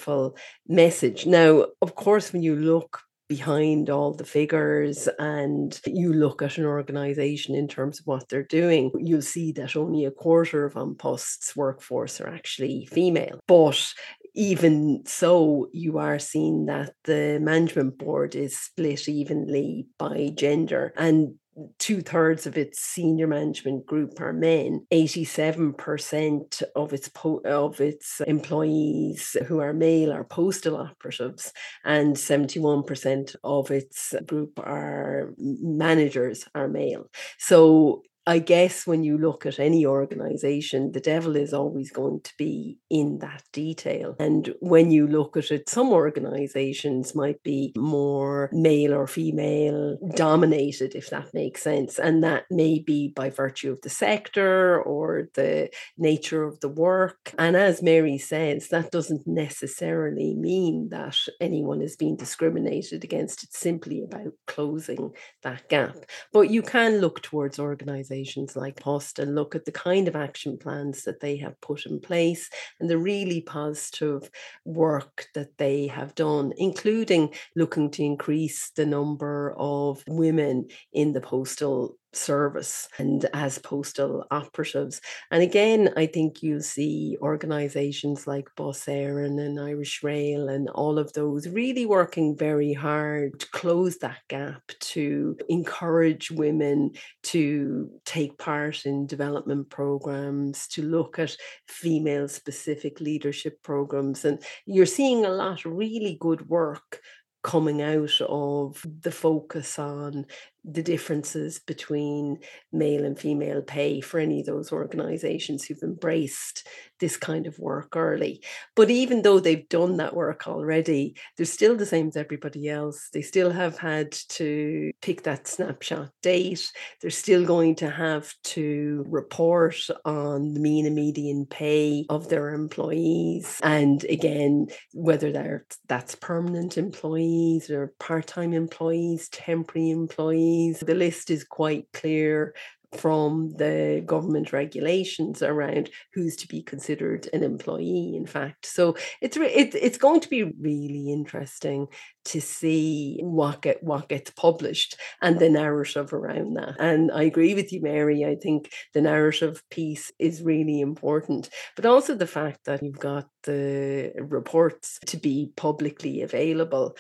message. 0.67 1.27
Now, 1.27 1.67
of 1.83 1.95
course, 1.95 2.33
when 2.33 2.43
you 2.43 2.57
look 2.57 3.01
behind 3.29 3.89
all 3.89 4.13
the 4.13 4.25
figures 4.25 5.09
and 5.21 5.81
you 5.87 6.13
look 6.13 6.43
at 6.43 6.59
an 6.59 6.65
organization 6.65 7.55
in 7.55 7.69
terms 7.69 8.01
of 8.01 8.07
what 8.07 8.29
they're 8.29 8.43
doing, 8.43 8.91
you'll 8.99 9.23
see 9.23 9.53
that 9.53 9.77
only 9.77 10.05
a 10.05 10.11
quarter 10.11 10.65
of 10.65 10.77
An 10.77 10.97
Post's 10.97 11.55
workforce 11.55 12.21
are 12.21 12.27
actually 12.27 12.87
female. 12.87 13.39
But 13.47 13.95
even 14.35 15.03
so, 15.07 15.69
you 15.73 15.99
are 15.99 16.19
seeing 16.19 16.67
that 16.67 16.95
the 17.05 17.39
management 17.41 17.99
board 17.99 18.35
is 18.35 18.59
split 18.59 19.09
evenly 19.09 19.87
by 19.97 20.33
gender. 20.35 20.93
And 20.97 21.35
two 21.79 22.01
thirds 22.01 22.47
of 22.47 22.57
its 22.57 22.81
senior 22.81 23.27
management 23.27 23.87
group 23.87 24.21
are 24.21 24.33
men. 24.33 24.87
87% 24.93 26.63
of 26.77 26.93
its 26.93 27.09
po- 27.09 27.43
of 27.45 27.81
its 27.81 28.21
employees 28.27 29.37
who 29.47 29.61
are 29.61 29.73
male 29.73 30.13
are 30.13 30.25
postal 30.25 30.77
operatives, 30.77 31.53
and 31.85 32.17
71% 32.17 33.37
of 33.45 33.71
its 33.71 34.15
group 34.27 34.59
are 34.59 35.35
managers 35.39 36.47
are 36.55 36.69
male. 36.69 37.11
So 37.39 38.03
I 38.27 38.39
guess 38.39 38.87
when 38.87 39.03
you 39.03 39.17
look 39.17 39.47
at 39.47 39.59
any 39.59 39.87
organization, 39.87 40.93
the 40.93 41.01
devil 41.01 41.37
is 41.37 41.55
always 41.55 41.91
going 41.91 42.21
to 42.23 42.33
be 42.37 42.79
in 42.91 43.19
that 43.21 43.43
detail. 43.53 44.15
And 44.21 44.55
when 44.61 44.91
you 44.91 45.07
look 45.07 45.37
at 45.37 45.51
it, 45.51 45.69
some 45.69 45.91
organizations 45.91 47.15
might 47.15 47.43
be 47.43 47.73
more 47.77 48.51
male 48.53 48.93
or 48.95 49.07
female 49.07 49.97
dominated, 50.15 50.95
if 50.95 51.09
that 51.11 51.33
makes 51.33 51.63
sense. 51.63 51.99
And 51.99 52.23
that 52.23 52.45
may 52.51 52.79
be 52.79 53.09
by 53.09 53.31
virtue 53.31 53.73
of 53.73 53.81
the 53.81 53.91
sector 53.91 54.83
or 54.83 55.29
the 55.35 55.71
nature 55.97 56.43
of 56.43 56.61
the 56.61 56.69
work. 56.69 57.35
And 57.39 57.57
as 57.57 57.83
Mary 57.83 58.19
says, 58.19 58.69
that 58.69 58.91
doesn't 58.91 59.27
necessarily 59.27 60.35
mean 60.35 60.91
that 60.91 61.17
anyone 61.41 61.81
is 61.81 61.97
being 61.97 62.17
discriminated 62.17 63.03
against. 63.03 63.45
It's 63.45 63.59
simply 63.59 64.03
about 64.03 64.35
closing 64.47 65.13
that 65.43 65.69
gap. 65.71 65.97
But 66.33 66.51
you 66.51 66.61
can 66.63 66.99
look 66.99 67.23
towards 67.23 67.59
organizations 67.59 68.10
organisations 68.11 68.57
like 68.57 68.77
Post 68.81 69.19
and 69.19 69.35
look 69.35 69.55
at 69.55 69.65
the 69.65 69.73
kind 69.73 70.09
of 70.09 70.17
action 70.17 70.59
plans 70.59 71.05
that 71.05 71.21
they 71.21 71.37
have 71.37 71.61
put 71.61 71.87
in 71.87 72.01
place 72.01 72.51
and 72.81 72.89
the 72.89 72.99
really 72.99 73.41
positive 73.41 74.31
work 74.65 75.27
that 75.35 75.57
they 75.59 75.87
have 75.87 76.15
done, 76.15 76.53
including 76.57 77.33
looking 77.57 77.91
to 77.91 78.03
increase 78.03 78.71
the 78.77 78.87
number 78.87 79.55
of 79.57 80.03
women 80.09 80.67
in 80.93 81.13
the 81.13 81.21
postal 81.21 81.97
service 82.13 82.89
and 82.99 83.27
as 83.33 83.59
postal 83.59 84.25
operatives. 84.31 85.01
And 85.31 85.43
again, 85.43 85.93
I 85.97 86.07
think 86.07 86.43
you'll 86.43 86.63
see 86.63 87.17
organisations 87.21 88.27
like 88.27 88.49
Bus 88.57 88.85
Éireann 88.87 89.41
and 89.41 89.61
Irish 89.61 90.03
Rail 90.03 90.49
and 90.49 90.69
all 90.71 90.99
of 90.99 91.13
those 91.13 91.49
really 91.49 91.87
working 91.87 92.37
very 92.37 92.73
hard 92.73 93.39
to 93.41 93.49
close 93.51 93.99
that 93.99 94.19
gap, 94.29 94.63
to 94.81 95.37
encourage 95.49 96.31
women 96.31 96.91
to 97.25 97.91
take 98.05 98.39
part 98.39 98.87
in 98.87 99.07
development 99.07 99.71
programs, 99.71 100.67
to 100.69 100.83
look 100.83 101.19
at 101.19 101.37
female 101.69 102.29
specific 102.29 103.01
leadership 103.01 103.63
programs. 103.63 104.25
And 104.25 104.43
you're 104.67 104.87
seeing 104.87 105.25
a 105.25 105.31
lot 105.31 105.65
of 105.65 105.73
really 105.73 106.17
good 106.21 106.49
work 106.49 107.01
coming 107.43 107.81
out 107.81 108.21
of 108.29 108.85
the 109.01 109.11
focus 109.11 109.79
on 109.79 110.27
the 110.65 110.83
differences 110.83 111.59
between 111.59 112.39
male 112.73 113.05
and 113.05 113.19
female 113.19 113.63
pay 113.63 114.01
for 114.01 114.21
any 114.21 114.41
of 114.41 114.47
those 114.47 114.73
organizations 114.73 115.65
who've 115.65 115.83
embraced 115.83 116.67
this 116.99 117.17
kind 117.17 117.47
of 117.47 117.59
work 117.59 117.97
early. 117.97 118.43
But 118.77 118.91
even 118.91 119.23
though 119.23 119.41
they've 119.41 119.69
done 119.71 119.97
that 119.97 120.15
work 120.15 120.47
already, 120.47 121.17
they're 121.37 121.47
still 121.47 121.77
the 121.77 121.87
same 121.87 122.09
as 122.09 122.17
everybody 122.17 122.69
else. 122.69 123.09
They 123.13 123.23
still 123.23 123.51
have 123.51 123.79
had 123.79 124.13
to 124.13 124.91
pick 125.01 125.23
that 125.23 125.49
snapshot 125.49 126.11
date. 126.23 126.71
They're 127.01 127.11
still 127.11 127.47
going 127.47 127.77
to 127.77 127.89
have 127.89 128.35
to 128.45 129.05
report 129.09 129.77
on 130.05 130.53
the 130.53 130.61
mean 130.61 130.85
and 130.85 130.95
median 130.95 131.47
pay 131.47 132.05
of 132.11 132.29
their 132.29 132.51
employees. 132.51 133.59
And 133.63 134.05
again, 134.05 134.67
whether 134.93 135.33
they're 135.33 135.65
that's 135.89 136.15
permanent 136.17 136.77
employees 136.77 137.71
or 137.71 137.95
part-time 137.99 138.53
employees, 138.53 139.29
temporary 139.31 139.91
employees 139.91 140.50
the 140.81 140.95
list 140.95 141.31
is 141.31 141.45
quite 141.45 141.87
clear 141.93 142.55
from 142.97 143.51
the 143.57 144.03
government 144.05 144.53
regulations 144.53 145.43
around 145.43 145.91
who's 146.13 146.35
to 146.35 146.49
be 146.49 146.61
considered 146.63 147.29
an 147.33 147.45
employee 147.45 148.15
in 148.17 148.27
fact. 148.27 148.67
So 148.67 148.97
it's 149.21 149.37
it, 149.37 149.75
it's 149.75 149.99
going 149.99 150.21
to 150.21 150.29
be 150.29 150.45
really 150.61 151.13
interesting 151.13 151.87
to 152.27 152.41
see 152.41 153.19
what 153.23 153.63
get 153.63 153.83
what 153.83 154.09
gets 154.09 154.31
published 154.33 154.97
and 155.23 155.39
the 155.39 155.49
narrative 155.49 156.13
around 156.13 156.55
that. 156.55 156.75
And 156.79 157.11
i 157.13 157.23
agree 157.23 157.55
with 157.55 157.73
you 157.73 157.81
mary 157.81 158.25
i 158.25 158.35
think 158.35 158.71
the 158.93 159.01
narrative 159.01 159.63
piece 159.71 160.13
is 160.19 160.43
really 160.43 160.81
important 160.81 161.49
but 161.77 161.87
also 161.87 162.15
the 162.15 162.27
fact 162.27 162.67
that 162.67 162.83
you've 162.83 162.99
got 162.99 163.27
the 163.45 164.13
reports 164.19 164.99
to 165.07 165.17
be 165.17 165.51
publicly 165.57 166.21
available 166.21 166.95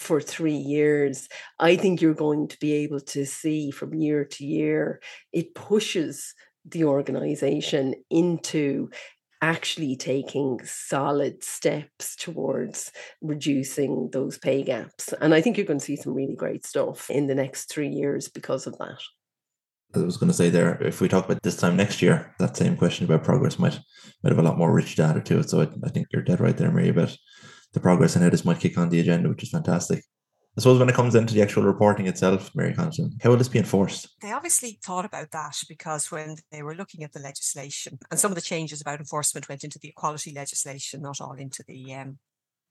for 0.00 0.18
three 0.18 0.56
years, 0.56 1.28
I 1.58 1.76
think 1.76 2.00
you're 2.00 2.14
going 2.14 2.48
to 2.48 2.58
be 2.58 2.72
able 2.72 3.00
to 3.00 3.26
see 3.26 3.70
from 3.70 3.92
year 3.92 4.24
to 4.24 4.46
year, 4.46 5.02
it 5.30 5.54
pushes 5.54 6.32
the 6.64 6.84
organization 6.84 7.94
into 8.08 8.88
actually 9.42 9.96
taking 9.96 10.58
solid 10.64 11.44
steps 11.44 12.16
towards 12.16 12.90
reducing 13.20 14.08
those 14.12 14.38
pay 14.38 14.62
gaps. 14.62 15.12
And 15.20 15.34
I 15.34 15.42
think 15.42 15.58
you're 15.58 15.66
going 15.66 15.80
to 15.80 15.84
see 15.84 15.96
some 15.96 16.14
really 16.14 16.34
great 16.34 16.64
stuff 16.64 17.10
in 17.10 17.26
the 17.26 17.34
next 17.34 17.66
three 17.66 17.90
years 17.90 18.30
because 18.30 18.66
of 18.66 18.78
that. 18.78 19.02
I 19.94 19.98
was 19.98 20.16
going 20.16 20.30
to 20.30 20.36
say 20.36 20.48
there, 20.48 20.82
if 20.82 21.02
we 21.02 21.08
talk 21.08 21.26
about 21.26 21.42
this 21.42 21.56
time 21.56 21.76
next 21.76 22.00
year, 22.00 22.34
that 22.38 22.56
same 22.56 22.76
question 22.78 23.04
about 23.04 23.24
progress 23.24 23.58
might 23.58 23.78
might 24.22 24.30
have 24.30 24.38
a 24.38 24.42
lot 24.42 24.56
more 24.56 24.72
rich 24.72 24.96
data 24.96 25.20
to 25.20 25.40
it. 25.40 25.50
So 25.50 25.60
I, 25.60 25.68
I 25.84 25.90
think 25.90 26.06
you're 26.10 26.22
dead 26.22 26.40
right 26.40 26.56
there, 26.56 26.70
Mary, 26.70 26.88
about 26.88 27.16
the 27.72 27.80
progress 27.80 28.14
and 28.14 28.24
how 28.24 28.30
this 28.30 28.44
might 28.44 28.60
kick 28.60 28.76
on 28.78 28.88
the 28.88 29.00
agenda, 29.00 29.28
which 29.28 29.42
is 29.42 29.50
fantastic. 29.50 30.04
I 30.56 30.60
suppose 30.60 30.80
when 30.80 30.88
it 30.88 30.96
comes 30.96 31.14
into 31.14 31.32
the 31.32 31.42
actual 31.42 31.62
reporting 31.62 32.08
itself, 32.08 32.50
Mary 32.56 32.74
Connaughton, 32.74 33.22
how 33.22 33.30
will 33.30 33.36
this 33.36 33.48
be 33.48 33.60
enforced? 33.60 34.08
They 34.20 34.32
obviously 34.32 34.80
thought 34.84 35.04
about 35.04 35.30
that 35.30 35.56
because 35.68 36.10
when 36.10 36.36
they 36.50 36.62
were 36.62 36.74
looking 36.74 37.04
at 37.04 37.12
the 37.12 37.20
legislation 37.20 37.98
and 38.10 38.18
some 38.18 38.32
of 38.32 38.34
the 38.34 38.42
changes 38.42 38.80
about 38.80 38.98
enforcement 38.98 39.48
went 39.48 39.62
into 39.62 39.78
the 39.78 39.90
equality 39.90 40.32
legislation, 40.34 41.02
not 41.02 41.20
all 41.20 41.34
into 41.34 41.62
the 41.68 41.94
um, 41.94 42.18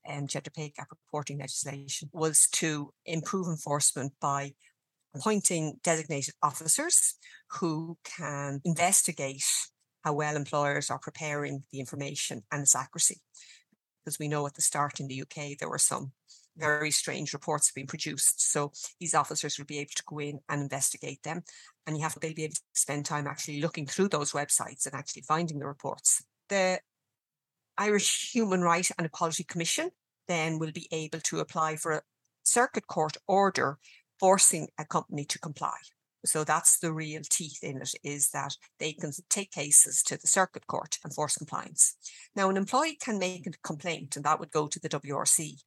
um, 0.08 0.26
gender 0.26 0.50
pay 0.50 0.72
gap 0.76 0.88
reporting 0.90 1.38
legislation, 1.38 2.10
was 2.12 2.48
to 2.52 2.92
improve 3.06 3.48
enforcement 3.48 4.12
by 4.20 4.52
appointing 5.14 5.80
designated 5.82 6.34
officers 6.42 7.14
who 7.60 7.96
can 8.04 8.60
investigate 8.66 9.42
how 10.04 10.12
well 10.12 10.36
employers 10.36 10.90
are 10.90 11.00
preparing 11.00 11.64
the 11.72 11.80
information 11.80 12.42
and 12.52 12.62
its 12.62 12.76
accuracy 12.76 13.20
because 14.04 14.18
we 14.18 14.28
know 14.28 14.46
at 14.46 14.54
the 14.54 14.62
start 14.62 15.00
in 15.00 15.08
the 15.08 15.22
UK 15.22 15.58
there 15.58 15.68
were 15.68 15.78
some 15.78 16.12
very 16.56 16.90
strange 16.90 17.32
reports 17.32 17.72
being 17.72 17.86
produced. 17.86 18.52
So 18.52 18.72
these 18.98 19.14
officers 19.14 19.58
will 19.58 19.66
be 19.66 19.78
able 19.78 19.92
to 19.96 20.02
go 20.06 20.18
in 20.18 20.40
and 20.48 20.60
investigate 20.60 21.22
them. 21.22 21.42
And 21.86 21.96
you 21.96 22.02
have 22.02 22.14
to 22.14 22.20
be 22.20 22.44
able 22.44 22.54
to 22.54 22.60
spend 22.74 23.06
time 23.06 23.26
actually 23.26 23.60
looking 23.60 23.86
through 23.86 24.08
those 24.08 24.32
websites 24.32 24.86
and 24.86 24.94
actually 24.94 25.22
finding 25.22 25.58
the 25.58 25.66
reports. 25.66 26.22
The 26.48 26.80
Irish 27.78 28.32
Human 28.32 28.62
Rights 28.62 28.92
and 28.98 29.06
Equality 29.06 29.44
Commission 29.44 29.90
then 30.28 30.58
will 30.58 30.72
be 30.72 30.86
able 30.92 31.20
to 31.20 31.40
apply 31.40 31.76
for 31.76 31.92
a 31.92 32.02
circuit 32.42 32.86
court 32.86 33.16
order 33.26 33.78
forcing 34.18 34.68
a 34.78 34.84
company 34.84 35.24
to 35.24 35.38
comply. 35.38 35.76
So 36.24 36.44
that's 36.44 36.78
the 36.78 36.92
real 36.92 37.22
teeth 37.28 37.60
in 37.62 37.80
it 37.80 37.92
is 38.04 38.30
that 38.30 38.56
they 38.78 38.92
can 38.92 39.12
take 39.28 39.52
cases 39.52 40.02
to 40.04 40.16
the 40.16 40.26
circuit 40.26 40.66
court 40.66 40.98
and 41.02 41.14
force 41.14 41.36
compliance. 41.36 41.96
Now, 42.36 42.50
an 42.50 42.56
employee 42.56 42.98
can 43.00 43.18
make 43.18 43.46
a 43.46 43.52
complaint 43.64 44.16
and 44.16 44.24
that 44.24 44.38
would 44.38 44.50
go 44.50 44.66
to 44.66 44.80
the 44.80 44.88
WRC, 44.88 45.62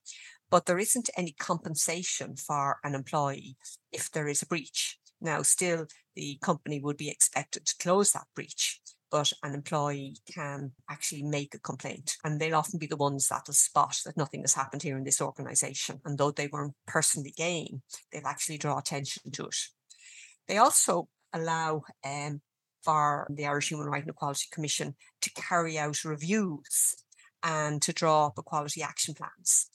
but 0.52 0.66
there 0.66 0.80
isn't 0.80 1.10
any 1.18 1.32
compensation 1.32 2.36
for 2.36 2.78
an 2.84 2.94
employee 2.94 3.58
if 3.92 4.12
there 4.12 4.28
is 4.28 4.42
a 4.42 4.48
breach. 4.48 5.00
Now, 5.20 5.42
still, 5.42 5.88
the 6.16 6.38
company 6.42 6.80
would 6.80 6.98
be 6.98 7.10
expected 7.10 7.66
to 7.66 7.76
close 7.80 8.12
that 8.12 8.28
breach, 8.36 8.82
but 9.10 9.32
an 9.42 9.54
employee 9.54 10.18
can 10.32 10.72
actually 10.90 11.24
make 11.24 11.56
a 11.56 11.60
complaint. 11.60 12.18
And 12.24 12.40
they'll 12.40 12.56
often 12.56 12.78
be 12.78 12.88
the 12.88 12.98
ones 12.98 13.28
that'll 13.28 13.54
spot 13.54 13.98
that 14.06 14.18
nothing 14.18 14.42
has 14.42 14.54
happened 14.54 14.84
here 14.84 14.98
in 14.98 15.04
this 15.04 15.22
organisation. 15.22 16.02
And 16.04 16.18
though 16.18 16.32
they 16.32 16.48
weren't 16.48 16.74
personally 16.88 17.34
gain, 17.38 17.82
they'll 18.12 18.28
actually 18.28 18.58
draw 18.58 18.78
attention 18.78 19.32
to 19.32 19.46
it. 19.46 19.56
They 20.48 20.58
also 20.58 21.08
allow 21.34 21.84
um, 22.06 22.42
for 22.84 23.28
the 23.30 23.46
Irish 23.46 23.70
Human 23.70 23.88
Rights 23.88 24.04
and 24.04 24.12
Equality 24.12 24.48
Commission 24.52 24.96
to 25.22 25.32
carry 25.32 25.78
out 25.78 26.04
reviews 26.04 26.98
and 27.42 27.82
to 27.82 27.94
draw 27.94 28.28
up 28.28 28.34
equality 28.38 28.82
action 28.82 29.14
plans. 29.14 29.70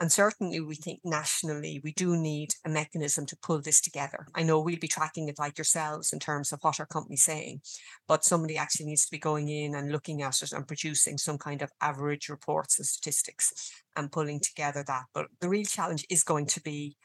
And 0.00 0.12
certainly, 0.12 0.60
we 0.60 0.76
think 0.76 1.00
nationally, 1.04 1.80
we 1.82 1.92
do 1.92 2.16
need 2.16 2.50
a 2.64 2.68
mechanism 2.68 3.26
to 3.26 3.36
pull 3.42 3.60
this 3.60 3.80
together. 3.80 4.28
I 4.32 4.44
know 4.44 4.60
we'll 4.60 4.78
be 4.78 4.86
tracking 4.86 5.28
it 5.28 5.40
like 5.40 5.58
yourselves 5.58 6.12
in 6.12 6.20
terms 6.20 6.52
of 6.52 6.60
what 6.62 6.78
our 6.78 6.86
company's 6.86 7.24
saying, 7.24 7.62
but 8.06 8.24
somebody 8.24 8.56
actually 8.56 8.86
needs 8.86 9.06
to 9.06 9.10
be 9.10 9.18
going 9.18 9.48
in 9.48 9.74
and 9.74 9.90
looking 9.90 10.22
at 10.22 10.40
it 10.40 10.52
and 10.52 10.68
producing 10.68 11.18
some 11.18 11.36
kind 11.36 11.62
of 11.62 11.72
average 11.80 12.28
reports 12.28 12.78
and 12.78 12.86
statistics 12.86 13.72
and 13.96 14.12
pulling 14.12 14.38
together 14.38 14.84
that. 14.86 15.06
But 15.12 15.26
the 15.40 15.48
real 15.48 15.64
challenge 15.64 16.06
is 16.08 16.22
going 16.22 16.46
to 16.46 16.62
be 16.62 16.96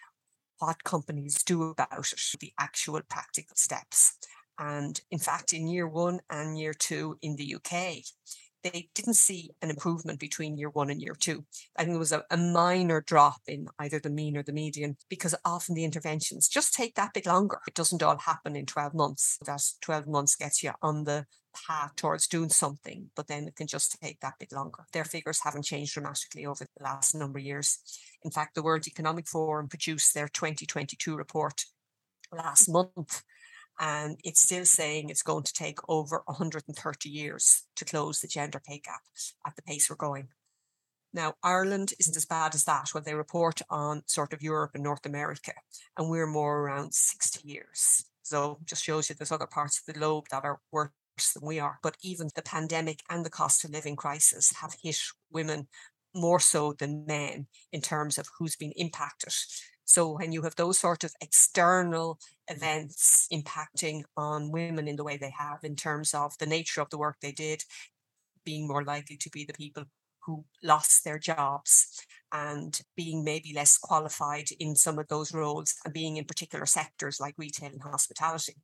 what 0.60 0.84
companies 0.84 1.44
do 1.44 1.64
about 1.64 2.12
it, 2.12 2.40
the 2.40 2.54
actual 2.60 3.02
practical 3.10 3.56
steps. 3.56 4.18
And 4.60 5.00
in 5.12 5.20
fact, 5.20 5.54
in 5.54 5.68
year 5.68 5.88
one 5.88 6.20
and 6.30 6.58
year 6.58 6.74
two 6.74 7.18
in 7.22 7.36
the 7.36 7.56
UK, 7.56 8.04
they 8.64 8.90
didn't 8.96 9.16
see 9.16 9.52
an 9.62 9.70
improvement 9.70 10.20
between 10.20 10.58
year 10.58 10.70
one 10.70 10.90
and 10.90 11.02
year 11.02 11.16
two. 11.20 11.44
I 11.78 11.84
think 11.84 11.96
it 11.96 12.00
was 12.00 12.14
a, 12.14 12.24
a, 12.32 12.38
minor 12.38 13.02
drop 13.02 13.42
in 13.46 13.68
either 13.80 14.00
the 14.00 14.10
mean 14.10 14.38
or 14.38 14.44
the 14.44 14.54
median 14.54 14.96
because 15.10 15.36
often 15.44 15.76
the 15.76 15.84
interventions 15.84 16.48
just 16.48 16.74
take 16.74 16.96
that 16.96 17.14
bit 17.14 17.26
longer. 17.26 17.60
It 17.68 17.74
doesn't 17.74 18.02
all 18.02 18.18
happen 18.18 18.56
in 18.56 18.66
12 18.66 18.94
months. 18.94 19.38
That 19.46 19.62
12 19.82 20.08
months 20.08 20.36
gets 20.36 20.64
you 20.64 20.72
on 20.82 21.04
the 21.04 21.26
path 21.68 21.96
towards 21.96 22.28
doing 22.28 22.50
something, 22.50 23.10
but 23.16 23.28
then 23.28 23.48
it 23.48 23.56
can 23.56 23.68
just 23.68 24.00
take 24.02 24.20
that 24.20 24.36
bit 24.40 24.52
longer. 24.52 24.86
Their 24.92 25.06
figures 25.06 25.42
haven't 25.44 25.66
changed 25.66 25.94
dramatically 25.94 26.46
over 26.46 26.66
the 26.66 26.84
last 26.84 27.16
number 27.16 27.40
of 27.40 27.46
years. 27.46 27.80
In 28.24 28.32
fact, 28.32 28.56
the 28.56 28.64
World 28.64 28.88
Economic 28.88 29.28
Forum 29.28 29.68
produced 29.68 30.14
their 30.14 30.28
2022 30.28 31.16
report 31.16 31.66
last 32.32 32.68
month 32.70 33.24
and 33.80 34.20
it's 34.24 34.42
still 34.42 34.66
saying 34.66 35.10
it's 35.10 35.24
going 35.24 35.44
to 35.44 35.54
take 35.54 35.80
over 35.90 36.22
130 36.26 37.10
years 37.10 37.64
to 37.76 37.86
close 37.86 38.20
the 38.20 38.28
gender 38.28 38.62
pay 38.66 38.80
gap 38.80 39.02
at 39.48 39.56
the 39.56 39.62
pace 39.64 39.90
we're 39.90 39.96
going. 39.96 40.28
Now, 41.14 41.36
Ireland 41.44 41.94
isn't 42.00 42.18
as 42.18 42.26
bad 42.26 42.56
as 42.56 42.64
that 42.64 42.90
when 42.92 43.04
they 43.04 43.14
report 43.14 43.62
on 43.70 44.04
sort 44.08 44.34
of 44.34 44.42
Europe 44.42 44.72
and 44.74 44.84
North 44.84 45.06
America, 45.06 45.54
and 45.98 46.10
we're 46.10 46.28
more 46.28 46.62
around 46.62 46.94
60 46.94 47.48
years. 47.48 48.06
So 48.24 48.58
just 48.66 48.84
shows 48.84 49.10
you 49.10 49.16
there's 49.16 49.32
other 49.32 49.48
parts 49.48 49.80
of 49.80 49.86
the 49.86 50.00
globe 50.00 50.26
that 50.32 50.44
are 50.44 50.60
worse 51.18 51.34
than 51.34 51.48
we 51.48 51.60
are. 51.60 51.80
But 51.82 51.98
even 52.02 52.30
the 52.36 52.42
pandemic 52.42 53.02
and 53.10 53.26
the 53.26 53.30
cost 53.30 53.64
of 53.64 53.72
living 53.72 53.96
crisis 53.96 54.54
have 54.62 54.76
hit 54.82 54.98
women 55.32 55.68
more 56.16 56.40
so 56.40 56.74
than 56.74 57.06
men 57.06 57.48
in 57.72 57.82
terms 57.82 58.18
of 58.18 58.28
who's 58.38 58.56
been 58.56 58.74
impacted. 58.76 59.34
So 59.86 60.18
when 60.18 60.32
you 60.32 60.44
have 60.44 60.56
those 60.56 60.80
sort 60.80 61.04
of 61.04 61.14
external 61.22 62.20
events 62.48 63.28
impacting 63.32 64.04
on 64.16 64.52
women 64.52 64.88
in 64.88 64.96
the 64.96 65.04
way 65.04 65.18
they 65.18 65.34
have, 65.38 65.60
in 65.64 65.76
terms 65.76 66.14
of 66.14 66.38
the 66.40 66.46
nature 66.46 66.82
of 66.82 66.90
the 66.90 66.98
work 66.98 67.18
they 67.22 67.32
did, 67.32 67.64
being 68.46 68.68
more 68.68 68.84
likely 68.84 69.18
to 69.18 69.30
be 69.30 69.46
the 69.46 69.54
people 69.54 69.86
who 70.26 70.46
lost 70.64 71.04
their 71.04 71.20
jobs 71.20 72.06
and 72.32 72.82
being 72.96 73.24
maybe 73.24 73.54
less 73.54 73.78
qualified 73.78 74.46
in 74.60 74.76
some 74.76 74.98
of 74.98 75.08
those 75.10 75.34
roles 75.34 75.76
and 75.84 75.94
being 75.94 76.18
in 76.18 76.26
particular 76.26 76.66
sectors 76.66 77.20
like 77.20 77.36
retail 77.38 77.70
and 77.70 77.82
hospitality. 77.82 78.56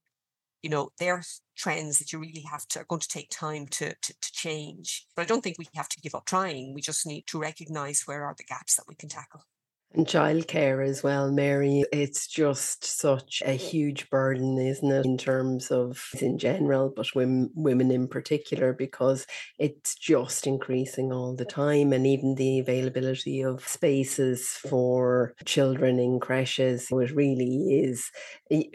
You 0.61 0.69
know, 0.69 0.89
they're 0.99 1.23
trends 1.57 1.99
that 1.99 2.13
you 2.13 2.19
really 2.19 2.45
have 2.49 2.67
to 2.69 2.79
are 2.79 2.85
going 2.85 3.01
to 3.01 3.07
take 3.07 3.29
time 3.29 3.67
to, 3.67 3.93
to, 3.93 4.13
to 4.21 4.31
change. 4.31 5.05
But 5.15 5.23
I 5.23 5.25
don't 5.25 5.41
think 5.41 5.57
we 5.57 5.67
have 5.75 5.89
to 5.89 6.01
give 6.01 6.15
up 6.15 6.25
trying. 6.25 6.73
We 6.73 6.81
just 6.81 7.05
need 7.05 7.27
to 7.27 7.39
recognize 7.39 8.03
where 8.05 8.25
are 8.25 8.35
the 8.37 8.43
gaps 8.43 8.75
that 8.75 8.85
we 8.87 8.95
can 8.95 9.09
tackle. 9.09 9.43
And 9.91 10.05
childcare 10.05 10.87
as 10.87 11.01
well, 11.01 11.31
Mary. 11.31 11.83
It's 11.91 12.27
just 12.27 12.85
such 12.85 13.41
a 13.43 13.53
huge 13.53 14.07
burden, 14.11 14.59
isn't 14.59 14.91
it, 14.91 15.03
in 15.03 15.17
terms 15.17 15.71
of 15.71 16.09
in 16.21 16.37
general, 16.37 16.93
but 16.95 17.15
women, 17.15 17.49
women 17.55 17.89
in 17.89 18.07
particular, 18.07 18.71
because 18.71 19.25
it's 19.57 19.95
just 19.95 20.45
increasing 20.45 21.11
all 21.11 21.35
the 21.35 21.43
time. 21.43 21.91
And 21.91 22.05
even 22.05 22.35
the 22.35 22.59
availability 22.59 23.41
of 23.43 23.67
spaces 23.67 24.47
for 24.49 25.33
children 25.45 25.97
in 25.97 26.19
creches, 26.19 26.89
it 26.91 27.11
really 27.15 27.81
is 27.81 28.11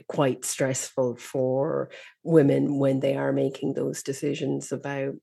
quite 0.08 0.44
stressful 0.44 1.14
for 1.16 1.90
women 2.24 2.80
when 2.80 2.98
they 2.98 3.16
are 3.16 3.32
making 3.32 3.74
those 3.74 4.02
decisions 4.02 4.72
about 4.72 5.14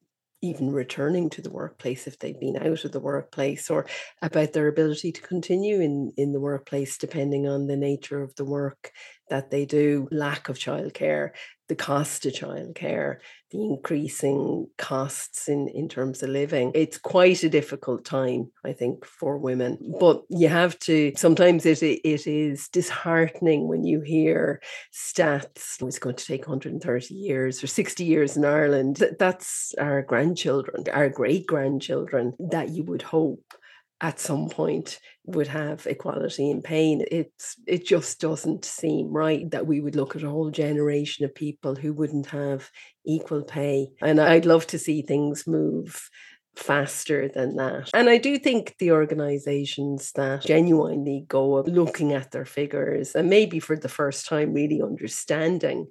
even 0.42 0.72
returning 0.72 1.30
to 1.30 1.42
the 1.42 1.52
workplace 1.52 2.08
if 2.08 2.18
they've 2.20 2.40
been 2.40 2.58
out 2.58 2.84
of 2.84 2.92
the 2.92 3.00
workplace 3.00 3.70
or 3.70 3.86
about 4.22 4.54
their 4.54 4.68
ability 4.68 5.12
to 5.12 5.22
continue 5.22 5.80
in, 5.82 6.12
in 6.18 6.34
the 6.34 6.40
workplace 6.40 6.98
depending 6.98 7.48
on 7.48 7.68
the 7.68 7.78
nature 7.78 8.22
of 8.22 8.34
the 8.36 8.46
work 8.46 8.92
that 9.30 9.52
they 9.52 9.66
do, 9.66 10.08
lack 10.12 10.50
of 10.50 10.58
childcare, 10.58 11.32
the 11.72 11.76
cost 11.76 12.26
of 12.26 12.34
childcare, 12.34 13.20
the 13.52 13.64
increasing 13.64 14.68
costs 14.78 15.48
in, 15.48 15.70
in 15.70 15.88
terms 15.88 16.22
of 16.22 16.28
living. 16.28 16.70
It's 16.76 16.98
quite 16.98 17.46
a 17.46 17.50
difficult 17.50 18.04
time, 18.04 18.52
I 18.66 18.74
think, 18.74 19.06
for 19.06 19.38
women. 19.38 19.78
But 19.98 20.24
you 20.28 20.50
have 20.50 20.78
to, 20.80 21.14
sometimes 21.16 21.66
it, 21.66 21.82
it 21.82 22.28
is 22.28 22.68
disheartening 22.68 23.70
when 23.70 23.86
you 23.86 24.02
hear 24.02 24.62
stats, 24.94 25.82
oh, 25.82 25.88
it's 25.88 25.98
going 25.98 26.18
to 26.18 26.26
take 26.26 26.46
130 26.46 27.16
years 27.16 27.64
or 27.64 27.68
60 27.68 28.04
years 28.04 28.36
in 28.36 28.44
Ireland. 28.44 29.02
That's 29.18 29.74
our 29.80 30.02
grandchildren, 30.02 30.84
our 30.92 31.08
great 31.08 31.48
grandchildren 31.48 32.34
that 32.38 32.72
you 32.72 32.84
would 32.84 33.02
hope 33.02 33.54
at 34.02 34.20
some 34.20 34.50
point 34.50 35.00
would 35.26 35.48
have 35.48 35.86
equality 35.86 36.50
in 36.50 36.62
pain. 36.62 37.06
It's 37.12 37.56
it 37.68 37.86
just 37.86 38.20
doesn't 38.20 38.66
seem 38.66 39.14
right 39.14 39.50
that 39.52 39.68
we 39.68 39.80
would 39.80 39.96
look 39.96 40.16
at 40.16 40.24
a 40.24 40.30
whole 40.30 40.50
generation 40.50 41.24
of 41.24 41.36
people 41.36 41.76
who 41.76 41.94
wouldn't 41.94 42.28
have 42.28 42.70
equal 43.06 43.44
pay. 43.44 43.90
And 44.02 44.20
I'd 44.20 44.46
love 44.46 44.66
to 44.68 44.80
see 44.80 45.04
things 45.04 45.46
move 45.46 46.10
faster 46.56 47.30
than 47.30 47.56
that. 47.56 47.90
And 47.94 48.10
I 48.10 48.18
do 48.18 48.38
think 48.38 48.76
the 48.80 48.92
organizations 48.92 50.12
that 50.14 50.42
genuinely 50.42 51.26
go 51.28 51.62
looking 51.62 52.12
at 52.12 52.32
their 52.32 52.46
figures 52.46 53.16
and 53.16 53.30
maybe 53.30 53.60
for 53.60 53.78
the 53.78 53.88
first 53.88 54.28
time 54.28 54.54
really 54.54 54.82
understanding 54.82 55.88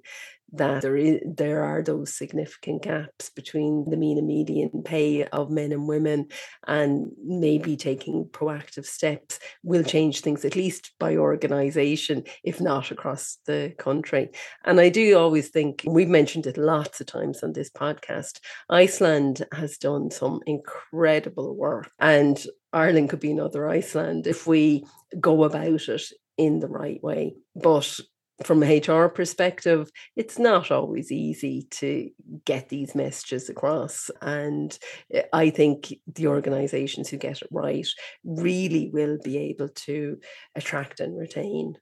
that 0.53 0.81
there 0.81 0.97
is 0.97 1.19
there 1.25 1.63
are 1.63 1.81
those 1.81 2.13
significant 2.13 2.83
gaps 2.83 3.29
between 3.29 3.89
the 3.89 3.97
mean 3.97 4.17
and 4.17 4.27
median 4.27 4.83
pay 4.83 5.25
of 5.25 5.49
men 5.49 5.71
and 5.71 5.87
women 5.87 6.27
and 6.67 7.07
maybe 7.23 7.75
taking 7.77 8.25
proactive 8.25 8.85
steps 8.85 9.39
will 9.63 9.83
change 9.83 10.21
things 10.21 10.43
at 10.43 10.55
least 10.55 10.91
by 10.99 11.15
organization 11.15 12.23
if 12.43 12.59
not 12.59 12.91
across 12.91 13.37
the 13.45 13.73
country 13.77 14.29
and 14.65 14.79
i 14.79 14.89
do 14.89 15.17
always 15.17 15.49
think 15.49 15.83
we've 15.87 16.09
mentioned 16.09 16.45
it 16.45 16.57
lots 16.57 16.99
of 16.99 17.07
times 17.07 17.43
on 17.43 17.53
this 17.53 17.69
podcast 17.69 18.39
iceland 18.69 19.45
has 19.53 19.77
done 19.77 20.11
some 20.11 20.39
incredible 20.45 21.55
work 21.55 21.89
and 21.99 22.45
Ireland 22.73 23.09
could 23.09 23.19
be 23.19 23.31
another 23.31 23.67
Iceland 23.67 24.27
if 24.27 24.47
we 24.47 24.85
go 25.19 25.43
about 25.43 25.89
it 25.89 26.03
in 26.37 26.59
the 26.59 26.67
right 26.67 27.01
way. 27.03 27.35
But 27.55 27.99
from 28.43 28.63
a 28.63 28.79
HR 28.79 29.07
perspective, 29.07 29.89
it's 30.15 30.39
not 30.39 30.71
always 30.71 31.11
easy 31.11 31.67
to 31.71 32.09
get 32.45 32.69
these 32.69 32.95
messages 32.95 33.49
across. 33.49 34.09
And 34.21 34.77
eh, 35.13 35.23
I 35.33 35.49
think 35.49 35.93
the 36.07 36.27
organizations 36.27 37.09
who 37.09 37.17
get 37.17 37.41
it 37.41 37.47
right 37.51 37.87
really 38.23 38.89
will 38.91 39.17
be 39.23 39.37
able 39.37 39.69
to 39.69 40.17
attract 40.55 40.99
and 40.99 41.17
retain 41.17 41.77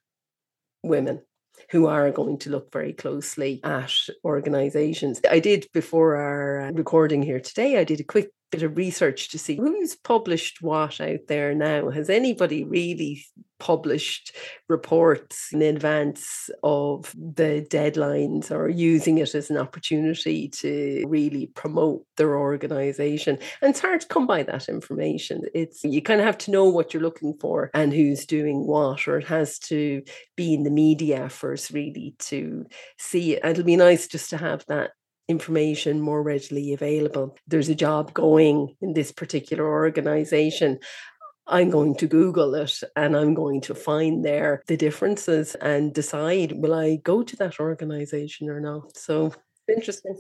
women 0.84 1.22
who 1.72 1.88
are 1.88 2.12
going 2.12 2.38
to 2.40 2.50
look 2.50 2.72
very 2.72 2.94
closely 2.94 3.60
at 3.64 3.94
organizations. 4.24 5.20
I 5.30 5.40
did 5.40 5.68
before 5.74 6.16
our 6.16 6.62
uh, 6.62 6.72
recording 6.72 7.22
here 7.22 7.40
today, 7.40 7.78
I 7.78 7.84
did 7.84 8.00
a 8.00 8.06
quick 8.06 8.30
bit 8.52 8.64
of 8.64 8.78
research 8.78 9.30
to 9.30 9.38
see 9.38 9.58
who's 9.58 9.96
published 9.96 10.62
what 10.62 11.00
out 11.00 11.20
there 11.28 11.54
now. 11.54 11.90
Has 11.90 12.10
anybody 12.10 12.64
really 12.64 13.24
published 13.60 14.36
reports 14.68 15.50
in 15.52 15.62
advance 15.62 16.50
of 16.64 17.14
the 17.16 17.66
deadlines 17.70 18.52
or 18.52 18.70
using 18.70 19.18
it 19.18 19.36
as 19.36 19.50
an 19.50 19.58
opportunity 19.58 20.48
to 20.48 21.04
really 21.08 21.48
promote 21.48 22.06
their 22.18 22.38
organization. 22.38 23.38
And 23.62 23.72
it's 23.72 23.82
hard 23.82 24.02
to 24.02 24.08
come 24.08 24.26
by 24.26 24.44
that 24.44 24.70
information. 24.70 25.44
It's 25.54 25.84
you 25.84 26.02
kind 26.02 26.20
of 26.20 26.26
have 26.26 26.38
to 26.40 26.52
know 26.52 26.66
what 26.66 26.94
you're 26.94 27.04
looking 27.04 27.36
for 27.40 27.70
and 27.74 27.94
who's 27.94 28.26
doing 28.26 28.66
what, 28.66 29.08
or 29.08 29.18
it 29.18 29.28
has 29.28 29.60
to 29.60 30.02
be 30.36 30.54
in 30.54 30.64
the 30.64 30.72
media 30.72 31.30
us 31.54 31.72
really 31.72 32.16
to 32.20 32.66
see 32.98 33.36
it. 33.36 33.46
It'll 33.46 33.64
be 33.64 33.76
nice 33.76 34.08
just 34.08 34.30
to 34.32 34.38
have 34.38 34.66
that 34.68 34.92
information 35.28 36.02
more 36.02 36.24
readily 36.24 36.74
available. 36.74 37.38
There's 37.48 37.70
a 37.70 37.76
job 37.76 38.14
going 38.14 38.76
in 38.82 38.94
this 38.94 39.12
particular 39.12 39.66
organization. 39.66 40.80
I'm 41.50 41.70
going 41.70 41.96
to 41.96 42.08
Google 42.08 42.54
it 42.56 42.80
and 42.96 43.18
I'm 43.18 43.34
going 43.34 43.62
to 43.62 43.76
find 43.76 44.24
there 44.24 44.62
the 44.68 44.78
differences 44.78 45.56
and 45.56 45.94
decide 45.94 46.54
will 46.54 46.74
I 46.74 46.98
go 46.98 47.24
to 47.24 47.36
that 47.38 47.60
organization 47.60 48.50
or 48.50 48.60
not. 48.60 48.96
So 48.96 49.34
interesting. 49.68 50.16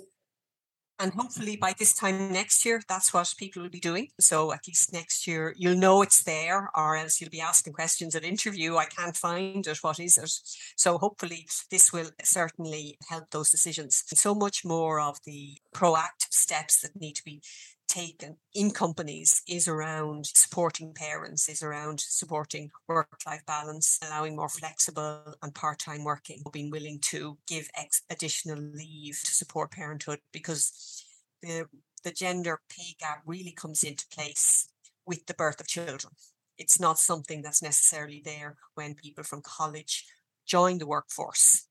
And 1.02 1.14
hopefully 1.14 1.56
by 1.56 1.74
this 1.80 1.94
time 1.94 2.34
next 2.34 2.66
year, 2.66 2.82
that's 2.90 3.14
what 3.14 3.34
people 3.38 3.62
will 3.62 3.70
be 3.70 3.80
doing. 3.80 4.10
So 4.20 4.52
at 4.52 4.68
least 4.68 4.92
next 4.92 5.28
year, 5.28 5.56
you'll 5.58 5.78
know 5.78 6.02
it's 6.02 6.24
there, 6.24 6.70
or 6.76 6.98
else 6.98 7.22
you'll 7.22 7.30
be 7.30 7.40
asking 7.40 7.72
questions 7.72 8.16
at 8.16 8.26
interview. 8.26 8.76
I 8.76 8.86
can't 8.86 9.16
find 9.16 9.66
it. 9.66 9.78
What 9.82 10.02
is 10.02 10.18
it? 10.18 10.30
So 10.76 10.98
hopefully 10.98 11.48
this 11.72 11.94
will 11.94 12.10
certainly 12.22 12.98
help 13.08 13.30
those 13.30 13.50
decisions. 13.50 14.04
So 14.08 14.36
much 14.36 14.66
more 14.66 15.00
of 15.00 15.20
the 15.24 15.58
proactive 15.74 16.34
steps 16.34 16.82
that 16.82 17.00
need 17.00 17.16
to 17.16 17.24
be 17.24 17.42
taken 17.90 18.38
in 18.54 18.72
companies 18.72 19.42
is 19.48 19.68
around 19.68 20.26
supporting 20.26 20.94
parents, 20.94 21.50
is 21.50 21.62
around 21.62 22.00
supporting 22.00 22.70
work 22.88 23.08
life 23.26 23.46
balance, 23.46 24.00
allowing 24.08 24.36
more 24.36 24.48
flexible 24.48 25.34
and 25.44 25.54
part 25.54 25.80
time 25.80 26.04
working, 26.04 26.42
being 26.54 26.70
willing 26.70 27.00
to 27.02 27.38
give 27.48 27.68
ex- 27.76 28.04
additional 28.10 28.60
leave 28.60 29.20
to 29.26 29.32
support 29.32 29.72
parenthood 29.72 30.20
because 30.32 31.04
the, 31.42 31.66
the 32.04 32.12
gender 32.12 32.62
pay 32.70 32.96
gap 33.00 33.22
really 33.26 33.52
comes 33.52 33.84
into 33.84 34.06
place 34.14 34.70
with 35.06 35.26
the 35.26 35.34
birth 35.34 35.60
of 35.60 35.68
children. 35.68 36.14
It's 36.58 36.80
not 36.80 37.00
something 37.00 37.42
that's 37.42 37.64
necessarily 37.64 38.22
there 38.24 38.56
when 38.76 38.94
people 38.94 39.24
from 39.24 39.42
college 39.42 40.06
join 40.46 40.78
the 40.78 40.88
workforce 40.88 41.66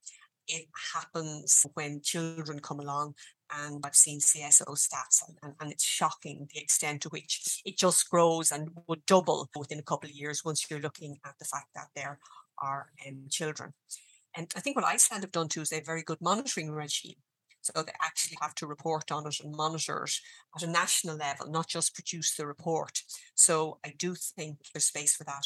it 0.48 0.66
happens 0.94 1.66
when 1.74 2.00
children 2.00 2.58
come 2.58 2.80
along 2.80 3.14
and 3.50 3.84
I've 3.84 3.94
seen 3.94 4.20
CSO 4.20 4.66
stats, 4.76 5.22
and, 5.42 5.54
and, 5.60 5.72
it's 5.72 5.84
shocking 5.84 6.48
the 6.52 6.60
extent 6.60 7.02
to 7.02 7.08
which 7.08 7.62
it 7.64 7.78
just 7.78 8.08
grows 8.10 8.52
and 8.52 8.70
would 8.86 9.04
double 9.06 9.48
within 9.56 9.78
a 9.78 9.82
couple 9.82 10.08
of 10.08 10.14
years 10.14 10.44
once 10.44 10.66
you're 10.70 10.80
looking 10.80 11.18
at 11.24 11.38
the 11.38 11.44
fact 11.44 11.68
that 11.74 11.88
there 11.94 12.18
are 12.62 12.90
um, 13.06 13.24
children. 13.30 13.72
And 14.36 14.52
I 14.56 14.60
think 14.60 14.76
what 14.76 14.84
Iceland 14.84 15.24
have 15.24 15.32
done 15.32 15.48
too 15.48 15.62
is 15.62 15.70
they 15.70 15.76
have 15.76 15.84
a 15.84 15.86
very 15.86 16.02
good 16.02 16.20
monitoring 16.20 16.70
regime. 16.70 17.16
So 17.60 17.82
they 17.82 17.92
actually 18.00 18.38
have 18.40 18.54
to 18.56 18.66
report 18.66 19.10
on 19.10 19.26
it 19.26 19.40
and 19.42 19.54
monitor 19.54 20.04
it 20.04 20.12
at 20.56 20.62
a 20.62 20.70
national 20.70 21.16
level, 21.16 21.50
not 21.50 21.68
just 21.68 21.94
produce 21.94 22.34
the 22.34 22.46
report. 22.46 23.02
So 23.34 23.78
I 23.84 23.92
do 23.98 24.14
think 24.14 24.58
there's 24.72 24.86
space 24.86 25.16
for 25.16 25.24
that. 25.24 25.44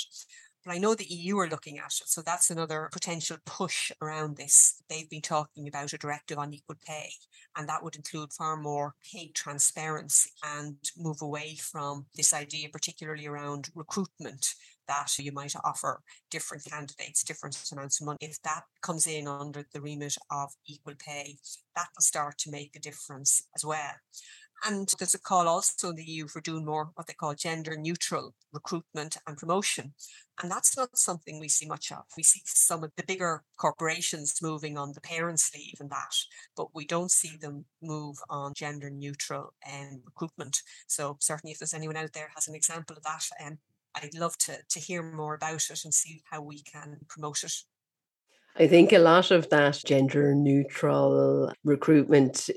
But 0.64 0.74
I 0.74 0.78
know 0.78 0.94
the 0.94 1.12
EU 1.12 1.38
are 1.38 1.48
looking 1.48 1.78
at 1.78 1.86
it. 1.86 2.08
So 2.08 2.22
that's 2.22 2.50
another 2.50 2.88
potential 2.92 3.36
push 3.44 3.90
around 4.00 4.36
this. 4.36 4.82
They've 4.88 5.10
been 5.10 5.22
talking 5.22 5.66
about 5.66 5.92
a 5.92 5.98
directive 5.98 6.38
on 6.38 6.54
equal 6.54 6.76
pay, 6.86 7.10
and 7.56 7.68
that 7.68 7.82
would 7.82 7.96
include 7.96 8.32
far 8.32 8.56
more 8.56 8.94
pay 9.12 9.30
transparency 9.34 10.30
and 10.44 10.76
move 10.96 11.20
away 11.20 11.56
from 11.56 12.06
this 12.14 12.32
idea, 12.32 12.68
particularly 12.68 13.26
around 13.26 13.70
recruitment, 13.74 14.54
that 14.88 15.18
you 15.18 15.32
might 15.32 15.54
offer 15.64 16.00
different 16.30 16.64
candidates 16.64 17.22
different 17.24 17.56
amounts 17.72 18.00
of 18.00 18.06
money. 18.06 18.18
If 18.20 18.40
that 18.42 18.64
comes 18.82 19.06
in 19.06 19.26
under 19.26 19.64
the 19.72 19.80
remit 19.80 20.16
of 20.30 20.52
equal 20.66 20.94
pay, 20.98 21.36
that 21.76 21.88
will 21.96 22.02
start 22.02 22.38
to 22.38 22.50
make 22.50 22.76
a 22.76 22.80
difference 22.80 23.42
as 23.56 23.64
well. 23.64 23.94
And 24.64 24.88
there's 24.98 25.14
a 25.14 25.20
call 25.20 25.48
also 25.48 25.90
in 25.90 25.96
the 25.96 26.04
EU 26.04 26.28
for 26.28 26.40
doing 26.40 26.64
more 26.64 26.90
what 26.94 27.06
they 27.06 27.14
call 27.14 27.34
gender 27.34 27.76
neutral 27.76 28.34
recruitment 28.52 29.16
and 29.26 29.36
promotion. 29.36 29.92
And 30.40 30.50
that's 30.50 30.76
not 30.76 30.96
something 30.96 31.38
we 31.40 31.48
see 31.48 31.66
much 31.66 31.90
of. 31.90 32.04
We 32.16 32.22
see 32.22 32.42
some 32.44 32.84
of 32.84 32.92
the 32.96 33.04
bigger 33.04 33.42
corporations 33.56 34.40
moving 34.40 34.78
on 34.78 34.92
the 34.92 35.00
parents' 35.00 35.50
leave 35.54 35.76
and 35.80 35.90
that, 35.90 36.14
but 36.56 36.74
we 36.74 36.84
don't 36.84 37.10
see 37.10 37.36
them 37.36 37.64
move 37.82 38.16
on 38.30 38.54
gender 38.54 38.88
neutral 38.88 39.52
um, 39.70 40.02
recruitment. 40.04 40.62
So 40.86 41.16
certainly 41.20 41.52
if 41.52 41.58
there's 41.58 41.74
anyone 41.74 41.96
out 41.96 42.12
there 42.12 42.30
has 42.34 42.48
an 42.48 42.54
example 42.54 42.96
of 42.96 43.02
that, 43.02 43.24
um, 43.44 43.58
I'd 43.94 44.14
love 44.14 44.38
to, 44.38 44.58
to 44.68 44.80
hear 44.80 45.02
more 45.02 45.34
about 45.34 45.70
it 45.70 45.84
and 45.84 45.92
see 45.92 46.22
how 46.30 46.40
we 46.40 46.62
can 46.62 46.98
promote 47.08 47.44
it. 47.44 47.52
I 48.58 48.66
think 48.66 48.92
a 48.92 48.98
lot 48.98 49.30
of 49.30 49.48
that 49.48 49.80
gender 49.86 50.34
neutral 50.34 51.52
recruitment 51.64 52.50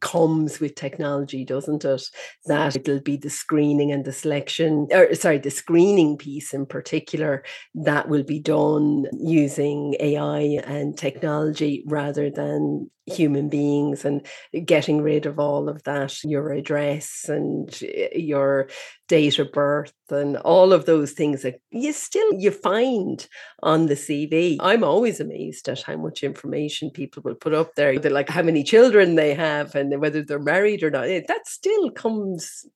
comes 0.00 0.60
with 0.60 0.76
technology, 0.76 1.44
doesn't 1.44 1.84
it? 1.84 2.10
That 2.46 2.76
it'll 2.76 3.00
be 3.00 3.16
the 3.16 3.30
screening 3.30 3.90
and 3.90 4.04
the 4.04 4.12
selection, 4.12 4.86
or 4.92 5.12
sorry, 5.14 5.38
the 5.38 5.50
screening 5.50 6.16
piece 6.16 6.54
in 6.54 6.66
particular, 6.66 7.42
that 7.74 8.08
will 8.08 8.22
be 8.22 8.38
done 8.38 9.06
using 9.18 9.96
AI 9.98 10.60
and 10.64 10.96
technology 10.96 11.82
rather 11.86 12.30
than 12.30 12.88
human 13.06 13.48
beings 13.48 14.04
and 14.04 14.24
getting 14.64 15.02
rid 15.02 15.26
of 15.26 15.38
all 15.38 15.68
of 15.68 15.82
that 15.82 16.22
your 16.22 16.52
address 16.52 17.24
and 17.28 17.80
eh, 17.82 18.08
your 18.16 18.68
date 19.08 19.38
of 19.40 19.50
birth 19.50 19.92
and 20.10 20.36
all 20.38 20.72
of 20.72 20.86
those 20.86 21.12
things 21.12 21.42
that 21.42 21.60
you 21.70 21.92
still 21.92 22.32
you 22.34 22.50
find 22.50 23.26
on 23.62 23.86
the 23.86 23.94
cv 23.94 24.56
i'm 24.60 24.84
always 24.84 25.18
amazed 25.18 25.68
at 25.68 25.82
how 25.82 25.96
much 25.96 26.22
information 26.22 26.90
people 26.90 27.20
will 27.24 27.34
put 27.34 27.52
up 27.52 27.74
there 27.74 27.98
they're 27.98 28.10
like 28.10 28.28
how 28.28 28.42
many 28.42 28.62
children 28.62 29.16
they 29.16 29.34
have 29.34 29.74
and 29.74 30.00
whether 30.00 30.22
they're 30.22 30.38
married 30.38 30.82
or 30.82 30.90
not 30.90 31.08
eh, 31.08 31.22
that 31.26 31.46
still 31.46 31.90
comes 31.90 32.66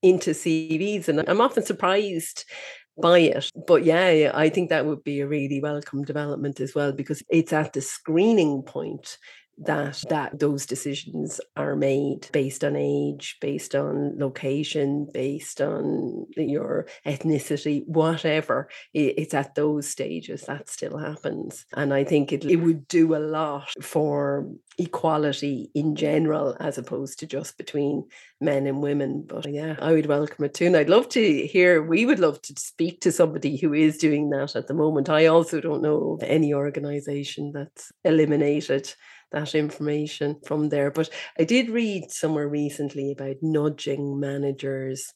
into 0.00 0.30
cvs 0.30 1.08
and 1.08 1.28
i'm 1.28 1.40
often 1.40 1.64
surprised 1.64 2.44
by 3.00 3.20
it. 3.20 3.50
But 3.66 3.84
yeah, 3.84 4.30
I 4.34 4.48
think 4.48 4.68
that 4.68 4.84
would 4.84 5.02
be 5.02 5.20
a 5.20 5.26
really 5.26 5.60
welcome 5.60 6.04
development 6.04 6.60
as 6.60 6.74
well 6.74 6.92
because 6.92 7.22
it's 7.30 7.52
at 7.52 7.72
the 7.72 7.80
screening 7.80 8.62
point 8.62 9.16
that 9.64 10.02
that 10.08 10.38
those 10.38 10.66
decisions 10.66 11.40
are 11.56 11.76
made 11.76 12.28
based 12.32 12.64
on 12.64 12.76
age 12.76 13.36
based 13.40 13.74
on 13.74 14.18
location 14.18 15.06
based 15.12 15.60
on 15.60 16.26
your 16.36 16.86
ethnicity 17.06 17.86
whatever 17.86 18.68
it's 18.94 19.34
at 19.34 19.54
those 19.54 19.88
stages 19.88 20.42
that 20.42 20.68
still 20.68 20.98
happens. 20.98 21.64
And 21.74 21.92
i 21.94 22.04
think 22.04 22.32
it, 22.32 22.44
it 22.44 22.56
would 22.56 22.88
do 22.88 23.14
a 23.14 23.18
lot 23.18 23.72
for 23.80 24.48
equality 24.78 25.70
in 25.74 25.94
general 25.94 26.56
as 26.58 26.78
opposed 26.78 27.18
to 27.18 27.26
just 27.26 27.58
between 27.58 28.08
men 28.40 28.66
and 28.66 28.82
women. 28.82 29.24
But 29.26 29.50
yeah 29.50 29.76
i 29.80 29.92
would 29.92 30.06
welcome 30.06 30.44
it 30.44 30.54
too. 30.54 30.66
And 30.66 30.76
i'd 30.76 30.88
love 30.88 31.08
to 31.10 31.46
hear 31.46 31.82
we 31.82 32.06
would 32.06 32.18
love 32.18 32.40
to 32.42 32.54
speak 32.58 33.00
to 33.02 33.12
somebody 33.12 33.56
who 33.56 33.72
is 33.72 33.98
doing 33.98 34.30
that 34.30 34.56
at 34.56 34.66
the 34.66 34.74
moment. 34.74 35.08
I 35.08 35.26
also 35.26 35.60
don't 35.60 35.82
know 35.82 36.18
any 36.22 36.54
organization 36.54 37.52
that's 37.52 37.92
eliminated 38.04 38.94
that 39.32 39.54
information 39.54 40.36
from 40.46 40.68
there. 40.68 40.90
But 40.90 41.10
I 41.38 41.44
did 41.44 41.70
read 41.70 42.10
somewhere 42.10 42.48
recently 42.48 43.12
about 43.12 43.36
nudging 43.42 44.18
managers 44.18 45.12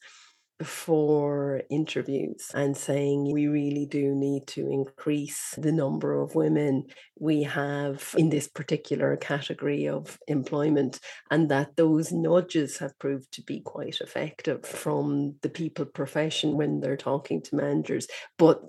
before 0.59 1.63
interviews 1.71 2.51
and 2.55 2.77
saying 2.77 3.31
we 3.31 3.47
really 3.47 3.85
do 3.85 4.15
need 4.15 4.47
to 4.47 4.71
increase 4.71 5.55
the 5.59 5.73
number 5.73 6.19
of 6.19 6.35
women 6.35 6.85
we 7.21 7.43
have 7.43 8.15
in 8.17 8.31
this 8.31 8.49
particular 8.49 9.17
category 9.17 9.87
of 9.87 10.19
employment 10.29 10.99
and 11.31 11.51
that 11.51 11.77
those 11.77 12.11
nudges 12.11 12.79
have 12.79 12.99
proved 12.99 13.31
to 13.33 13.43
be 13.43 13.61
quite 13.61 13.99
effective 14.01 14.65
from 14.65 15.35
the 15.43 15.51
people 15.51 15.85
profession 15.85 16.57
when 16.57 16.81
they're 16.81 16.97
talking 16.97 17.43
to 17.43 17.57
managers 17.57 18.07
but 18.39 18.63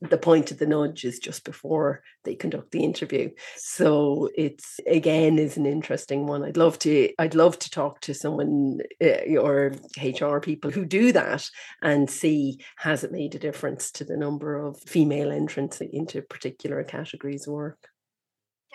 the 0.00 0.18
point 0.18 0.50
of 0.50 0.58
the 0.58 0.66
nudge 0.66 1.04
is 1.04 1.18
just 1.18 1.44
before 1.44 2.02
they 2.24 2.34
conduct 2.34 2.70
the 2.70 2.82
interview. 2.84 3.30
So 3.56 4.30
it's 4.34 4.80
again 4.86 5.38
is 5.38 5.56
an 5.56 5.66
interesting 5.66 6.26
one. 6.26 6.42
I'd 6.42 6.56
love 6.56 6.78
to 6.80 7.10
i'd 7.18 7.34
love 7.34 7.58
to 7.58 7.70
talk 7.70 8.00
to 8.00 8.14
someone 8.14 8.78
uh, 9.02 9.36
or 9.38 9.72
hr 10.02 10.38
people 10.38 10.70
who 10.70 10.84
do 10.84 11.12
that 11.12 11.48
and 11.82 12.08
see 12.08 12.58
has 12.76 13.04
it 13.04 13.12
made 13.12 13.34
a 13.34 13.38
difference 13.38 13.90
to 13.92 14.04
the 14.04 14.16
number 14.16 14.56
of 14.56 14.80
female 14.80 15.30
entrants 15.30 15.80
into 15.80 16.22
particular 16.22 16.82
categories 16.84 17.46
of 17.46 17.54
work 17.54 17.88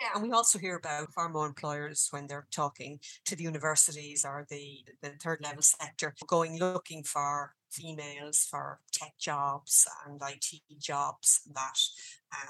yeah, 0.00 0.08
and 0.14 0.22
we 0.22 0.32
also 0.32 0.58
hear 0.58 0.76
about 0.76 1.12
far 1.12 1.28
more 1.28 1.46
employers 1.46 2.08
when 2.10 2.26
they're 2.26 2.46
talking 2.50 2.98
to 3.24 3.36
the 3.36 3.44
universities 3.44 4.24
or 4.24 4.46
the, 4.50 4.84
the 5.02 5.10
third 5.22 5.40
level 5.42 5.62
sector 5.62 6.14
going 6.26 6.58
looking 6.58 7.02
for 7.02 7.54
females 7.70 8.46
for 8.50 8.80
tech 8.92 9.12
jobs 9.18 9.86
and 10.06 10.20
IT 10.22 10.60
jobs 10.78 11.40
and 11.46 11.54
that 11.54 11.78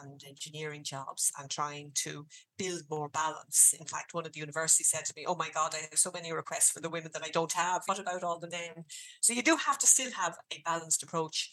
and 0.02 0.22
engineering 0.26 0.82
jobs 0.82 1.32
and 1.38 1.50
trying 1.50 1.90
to 1.94 2.26
build 2.58 2.82
more 2.90 3.08
balance. 3.08 3.74
In 3.78 3.86
fact, 3.86 4.14
one 4.14 4.26
of 4.26 4.32
the 4.32 4.40
universities 4.40 4.88
said 4.88 5.04
to 5.04 5.12
me, 5.16 5.24
Oh 5.26 5.36
my 5.36 5.48
God, 5.50 5.74
I 5.74 5.78
have 5.90 5.98
so 5.98 6.10
many 6.12 6.32
requests 6.32 6.70
for 6.70 6.80
the 6.80 6.90
women 6.90 7.10
that 7.12 7.24
I 7.24 7.30
don't 7.30 7.52
have. 7.52 7.82
What 7.86 7.98
about 7.98 8.22
all 8.22 8.38
the 8.38 8.50
men? 8.50 8.84
So 9.20 9.32
you 9.32 9.42
do 9.42 9.56
have 9.56 9.78
to 9.78 9.86
still 9.86 10.10
have 10.12 10.36
a 10.52 10.62
balanced 10.64 11.02
approach. 11.02 11.50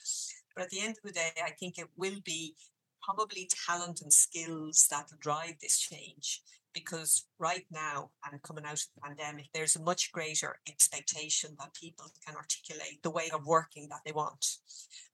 But 0.55 0.63
at 0.63 0.69
the 0.69 0.81
end 0.81 0.97
of 0.97 1.03
the 1.03 1.11
day, 1.11 1.31
I 1.43 1.51
think 1.51 1.77
it 1.77 1.87
will 1.97 2.19
be 2.23 2.55
probably 3.03 3.49
talent 3.67 4.01
and 4.01 4.13
skills 4.13 4.87
that 4.89 5.07
drive 5.19 5.55
this 5.61 5.79
change 5.79 6.41
because 6.73 7.25
right 7.37 7.65
now 7.71 8.09
and 8.31 8.41
coming 8.41 8.65
out 8.65 8.73
of 8.73 8.85
the 8.95 9.01
pandemic 9.01 9.45
there's 9.53 9.75
a 9.75 9.83
much 9.83 10.11
greater 10.11 10.55
expectation 10.67 11.51
that 11.59 11.73
people 11.73 12.05
can 12.25 12.35
articulate 12.35 13.01
the 13.03 13.11
way 13.11 13.29
of 13.33 13.45
working 13.45 13.87
that 13.89 13.99
they 14.05 14.11
want. 14.11 14.45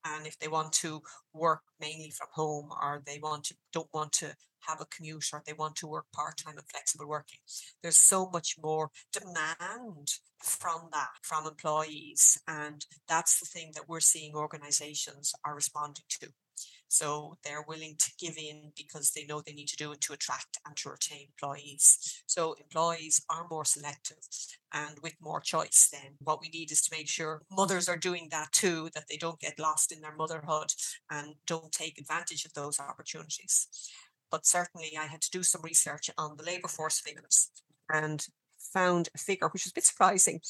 And 0.05 0.25
if 0.25 0.39
they 0.39 0.47
want 0.47 0.71
to 0.73 1.01
work 1.33 1.61
mainly 1.81 2.11
from 2.11 2.27
home 2.31 2.69
or 2.81 3.01
they 3.05 3.19
want 3.21 3.43
to 3.45 3.55
don't 3.73 3.93
want 3.93 4.13
to 4.13 4.35
have 4.67 4.81
a 4.81 4.85
commute 4.85 5.25
or 5.33 5.41
they 5.45 5.53
want 5.53 5.75
to 5.77 5.87
work 5.87 6.05
part-time 6.13 6.57
and 6.57 6.67
flexible 6.67 7.07
working 7.07 7.39
there's 7.81 7.97
so 7.97 8.29
much 8.29 8.55
more 8.61 8.91
demand 9.13 10.09
from 10.41 10.89
that 10.91 11.09
from 11.21 11.45
employees. 11.45 12.39
And 12.47 12.85
that's 13.07 13.39
the 13.39 13.45
thing 13.45 13.71
that 13.75 13.87
we're 13.87 13.99
seeing 13.99 14.35
organizations 14.35 15.33
are 15.45 15.55
responding 15.55 16.03
to 16.09 16.31
so 16.87 17.37
they're 17.43 17.65
willing 17.67 17.95
to 17.99 18.11
give 18.19 18.37
in 18.37 18.71
because 18.75 19.11
they 19.11 19.25
know 19.25 19.41
they 19.41 19.53
need 19.53 19.67
to 19.67 19.77
do 19.77 19.91
it 19.91 20.01
to 20.01 20.13
attract 20.13 20.57
and 20.65 20.75
to 20.77 20.89
retain 20.89 21.27
employees. 21.27 22.23
So 22.25 22.53
employees 22.53 23.21
are 23.29 23.47
more 23.49 23.65
selective 23.65 24.17
and 24.73 24.97
with 25.03 25.13
more 25.21 25.39
choice 25.39 25.89
then. 25.91 26.15
What 26.19 26.41
we 26.41 26.49
need 26.49 26.71
is 26.71 26.81
to 26.83 26.95
make 26.95 27.07
sure 27.07 27.43
mothers 27.51 27.87
are 27.87 27.97
doing 27.97 28.29
that 28.31 28.51
too, 28.51 28.89
that 28.95 29.05
they 29.09 29.17
don't 29.17 29.39
get 29.39 29.59
lost 29.59 29.91
in 29.91 30.01
their 30.01 30.15
motherhood 30.15 30.73
and 31.11 31.35
don't 31.45 31.71
take 31.71 31.99
advantage 31.99 32.45
of 32.45 32.53
those 32.53 32.79
opportunities. 32.79 33.67
But 34.31 34.45
certainly 34.45 34.97
I 34.99 35.05
had 35.05 35.21
to 35.21 35.31
do 35.31 35.43
some 35.43 35.61
research 35.61 36.09
on 36.17 36.37
the 36.37 36.43
labour 36.43 36.67
force 36.67 36.99
figures 36.99 37.51
and 37.91 38.25
found 38.73 39.09
a 39.15 39.17
figure 39.17 39.47
which 39.49 39.65
was 39.65 39.71
a 39.71 39.75
bit 39.75 39.85
surprising. 39.85 40.41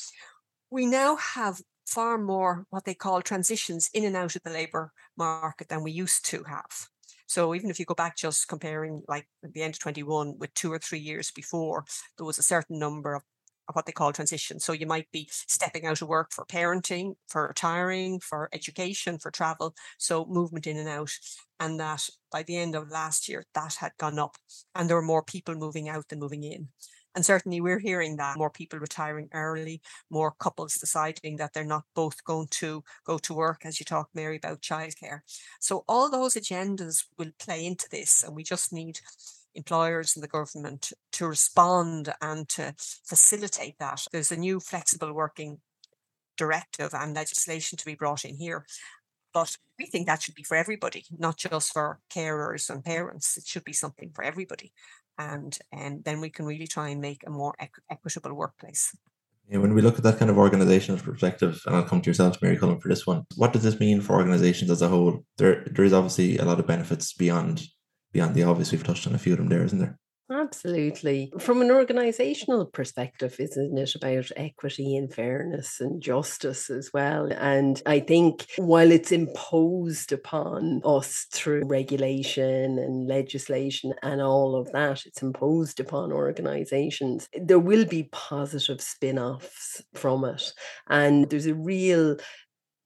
We 0.70 0.86
now 0.86 1.16
have 1.16 1.62
far 1.90 2.18
more 2.18 2.66
what 2.70 2.86
they 2.86 2.94
call 2.94 3.22
transitions 3.22 3.90
in 3.94 4.06
and 4.06 4.16
out 4.16 4.36
of 4.36 4.44
the 4.44 4.50
labour 4.50 4.92
market 5.18 5.70
than 5.70 5.84
we 5.84 5.92
used 5.92 6.26
to 6.26 6.44
have. 6.44 6.88
So 7.26 7.54
even 7.54 7.70
if 7.70 7.80
you 7.80 7.86
go 7.86 7.94
back 7.94 8.16
just 8.16 8.48
comparing 8.48 9.04
like 9.08 9.28
the 9.44 9.62
end 9.62 9.76
of 9.76 9.80
21 9.80 10.38
with 10.40 10.54
two 10.54 10.72
or 10.72 10.80
three 10.80 11.00
years 11.00 11.32
before, 11.32 11.86
there 12.18 12.26
was 12.26 12.40
a 12.40 12.44
certain 12.44 12.80
number 12.80 13.14
of, 13.14 13.24
of 13.68 13.76
what 13.76 13.86
they 13.86 13.92
call 13.92 14.12
transitions. 14.12 14.66
So 14.66 14.74
you 14.74 14.88
might 14.88 15.12
be 15.12 15.28
stepping 15.32 15.86
out 15.86 16.02
of 16.02 16.08
work 16.08 16.32
for 16.32 16.46
parenting, 16.46 17.14
for 17.28 17.48
retiring, 17.48 18.20
for 18.20 18.50
education, 18.52 19.20
for 19.20 19.30
travel. 19.30 19.76
So 20.00 20.26
movement 20.26 20.66
in 20.66 20.78
and 20.78 20.90
out. 20.90 21.12
And 21.60 21.80
that 21.80 22.08
by 22.32 22.44
the 22.44 22.58
end 22.58 22.76
of 22.76 22.90
last 22.90 23.30
year, 23.30 23.46
that 23.54 23.76
had 23.76 23.92
gone 24.00 24.18
up. 24.18 24.36
And 24.74 24.90
there 24.90 24.98
were 24.98 25.04
more 25.04 25.24
people 25.24 25.54
moving 25.54 25.88
out 25.88 26.08
than 26.10 26.20
moving 26.20 26.44
in. 26.44 26.70
And 27.16 27.26
certainly 27.26 27.60
we're 27.60 27.80
hearing 27.80 28.18
that 28.18 28.38
more 28.38 28.52
people 28.52 28.80
retiring 28.80 29.30
early, 29.34 29.82
more 30.10 30.32
couples 30.40 30.76
deciding 30.76 31.38
that 31.38 31.54
they're 31.54 31.64
not 31.64 31.84
both 31.96 32.24
going 32.24 32.48
to 32.52 32.84
go 33.04 33.18
to 33.18 33.34
work, 33.34 33.66
as 33.66 33.80
you 33.80 33.84
talked, 33.84 34.14
Mary, 34.14 34.38
about 34.38 34.62
childcare. 34.62 35.22
So 35.60 35.84
all 35.88 36.10
those 36.10 36.36
agendas 36.36 37.06
will 37.18 37.32
play 37.40 37.66
into 37.66 37.88
this, 37.90 38.24
and 38.24 38.36
we 38.36 38.44
just 38.44 38.72
need 38.72 39.00
employers 39.56 40.16
and 40.16 40.24
the 40.24 40.28
government 40.28 40.94
to 41.14 41.28
respond 41.28 42.14
and 42.22 42.48
to 42.50 42.74
facilitate 42.78 43.80
that. 43.80 44.06
There's 44.12 44.32
a 44.32 44.38
new 44.38 44.60
flexible 44.60 45.12
working 45.12 45.60
directive 46.38 46.94
and 46.94 47.16
legislation 47.16 47.78
to 47.78 47.86
be 47.86 47.96
brought 47.96 48.24
in 48.24 48.36
here. 48.36 48.66
But 49.34 49.58
we 49.78 49.86
think 49.86 50.08
that 50.08 50.22
should 50.22 50.36
be 50.36 50.44
for 50.44 50.58
everybody, 50.58 51.06
not 51.18 51.38
just 51.38 51.74
for 51.74 52.00
carers 52.12 52.70
and 52.70 52.84
parents. 52.84 53.38
It 53.38 53.46
should 53.46 53.64
be 53.64 53.74
something 53.74 54.12
for 54.14 54.24
everybody 54.24 54.74
and 55.20 55.60
and 55.72 56.04
then 56.06 56.22
we 56.22 56.30
can 56.32 56.46
really 56.46 56.66
try 56.66 56.90
and 56.90 57.02
make 57.02 57.22
a 57.28 57.30
more 57.30 57.54
equ- 57.62 57.86
equitable 57.92 58.34
workplace. 58.34 58.96
Yeah, 59.50 59.58
when 59.58 59.74
we 59.74 59.82
look 59.82 59.98
at 59.98 60.04
that 60.04 60.20
kind 60.20 60.30
of 60.32 60.38
organizational 60.38 61.02
perspective, 61.02 61.62
and 61.66 61.76
I'll 61.76 61.84
come 61.84 62.02
to 62.02 62.10
yourself, 62.10 62.42
Mary 62.42 62.56
Cullen, 62.56 62.80
for 62.80 62.88
this 62.88 63.06
one. 63.06 63.24
What 63.36 63.52
does 63.52 63.64
this 63.64 63.80
mean 63.80 64.00
for 64.00 64.14
organizations 64.14 64.70
as 64.72 64.82
a 64.82 64.88
whole? 64.88 65.26
There, 65.38 65.66
there 65.66 65.86
is 65.86 65.94
obviously 65.94 66.38
a 66.38 66.46
lot 66.46 66.60
of 66.60 66.68
benefits 66.68 67.14
beyond 67.14 67.64
beyond 68.14 68.36
the 68.36 68.44
obvious. 68.44 68.72
We've 68.72 68.84
touched 68.84 69.08
on 69.08 69.16
a 69.16 69.20
few 69.20 69.34
of 69.34 69.40
them 69.40 69.50
there, 69.50 69.64
isn't 69.64 69.80
there? 69.80 69.98
Absolutely. 70.32 71.34
From 71.40 71.60
an 71.64 71.72
organizational 71.72 72.68
perspective, 72.68 73.36
isn't 73.40 73.76
it 73.76 73.96
about 73.96 74.30
equity 74.36 74.96
and 74.96 75.12
fairness 75.12 75.82
and 75.82 76.00
justice 76.04 76.70
as 76.70 76.92
well? 76.94 77.32
And 77.34 77.82
I 77.88 78.00
think 78.00 78.46
while 78.58 78.92
it's 78.92 79.12
imposed 79.12 80.12
upon 80.12 80.82
us 80.86 81.26
through 81.34 81.64
regulation 81.66 82.78
and 82.78 83.08
legislation 83.08 83.96
and 84.04 84.22
all 84.22 84.56
of 84.56 84.72
that, 84.72 85.08
it's 85.08 85.24
imposed 85.24 85.80
upon 85.80 86.12
organizations, 86.12 87.28
there 87.34 87.58
will 87.58 87.86
be 87.86 88.10
positive 88.12 88.82
spin 88.82 89.18
offs 89.18 89.82
from 89.96 90.26
it. 90.26 90.54
And 90.90 91.28
there's 91.32 91.48
a 91.48 91.56
real 91.56 92.18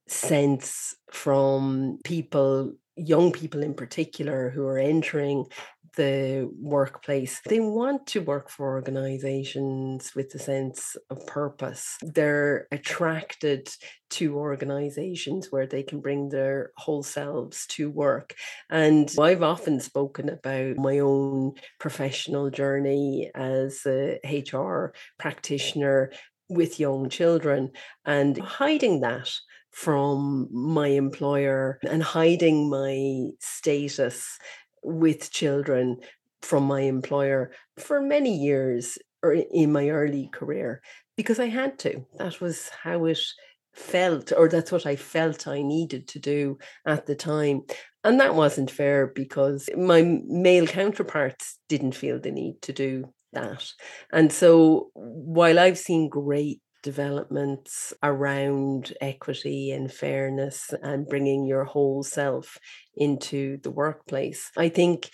sense 0.08 0.96
from 1.12 2.00
people 2.04 2.74
young 2.96 3.32
people 3.32 3.64
in 3.64 3.74
particular 3.74 4.52
who 4.52 4.66
are 4.68 4.78
entering 4.78 5.46
the 5.96 6.50
workplace. 6.60 7.42
They 7.48 7.60
want 7.60 8.08
to 8.08 8.22
work 8.22 8.50
for 8.50 8.74
organizations 8.74 10.14
with 10.16 10.34
a 10.36 10.40
sense 10.40 10.96
of 11.10 11.26
purpose. 11.28 11.98
They're 12.02 12.68
attracted 12.72 13.70
to 14.12 14.38
organizations 14.38 15.48
where 15.52 15.66
they 15.66 15.84
can 15.84 16.00
bring 16.00 16.30
their 16.30 16.72
whole 16.78 17.04
selves 17.04 17.66
to 17.68 17.90
work. 17.90 18.36
And 18.70 19.12
I've 19.20 19.44
often 19.44 19.80
spoken 19.80 20.30
about 20.30 20.78
my 20.78 21.00
own 21.00 21.54
professional 21.80 22.50
journey 22.50 23.32
as 23.34 23.82
a 23.86 24.20
HR 24.24 24.94
practitioner 25.18 26.12
with 26.50 26.80
young 26.80 27.10
children 27.10 27.72
and 28.06 28.38
hiding 28.38 29.02
that 29.02 29.32
from 29.72 30.48
my 30.52 30.88
employer 30.88 31.80
and 31.90 32.04
hiding 32.04 32.70
my 32.70 33.32
status 33.40 34.38
with 34.84 35.32
children 35.32 35.98
from 36.42 36.64
my 36.64 36.82
employer 36.82 37.52
for 37.78 38.02
many 38.02 38.36
years 38.36 38.98
er, 39.24 39.30
or 39.30 39.34
in 39.34 39.72
my 39.72 39.90
early 39.90 40.30
career 40.34 40.82
because 41.16 41.40
I 41.40 41.48
had 41.48 41.80
to. 41.80 42.06
That 42.18 42.42
was 42.42 42.70
how 42.70 43.06
it 43.06 43.20
felt, 43.74 44.32
or 44.36 44.50
that's 44.50 44.72
what 44.72 44.86
I 44.86 44.96
felt 44.96 45.48
I 45.48 45.62
needed 45.62 46.08
to 46.10 46.20
do 46.20 46.58
at 46.86 47.06
the 47.06 47.16
time. 47.16 47.62
And 48.04 48.20
that 48.20 48.36
wasn't 48.36 48.70
fair 48.70 49.08
because 49.08 49.70
my 49.78 50.20
male 50.26 50.68
counterparts 50.68 51.60
didn't 51.70 51.96
feel 51.96 52.20
the 52.20 52.32
need 52.32 52.62
to 52.64 52.74
do 52.74 53.14
that. 53.32 53.72
And 54.12 54.32
so 54.32 54.90
while 54.94 55.60
I've 55.60 55.78
seen 55.78 56.10
great 56.10 56.62
developments 56.84 57.94
around 58.04 58.94
equity 59.02 59.72
and 59.72 59.92
fairness 59.92 60.74
and 60.84 61.08
bringing 61.08 61.46
your 61.46 61.64
whole 61.64 62.04
self 62.04 62.60
into 62.96 63.58
the 63.64 63.72
workplace. 63.72 64.52
I 64.56 64.70
think 64.70 65.10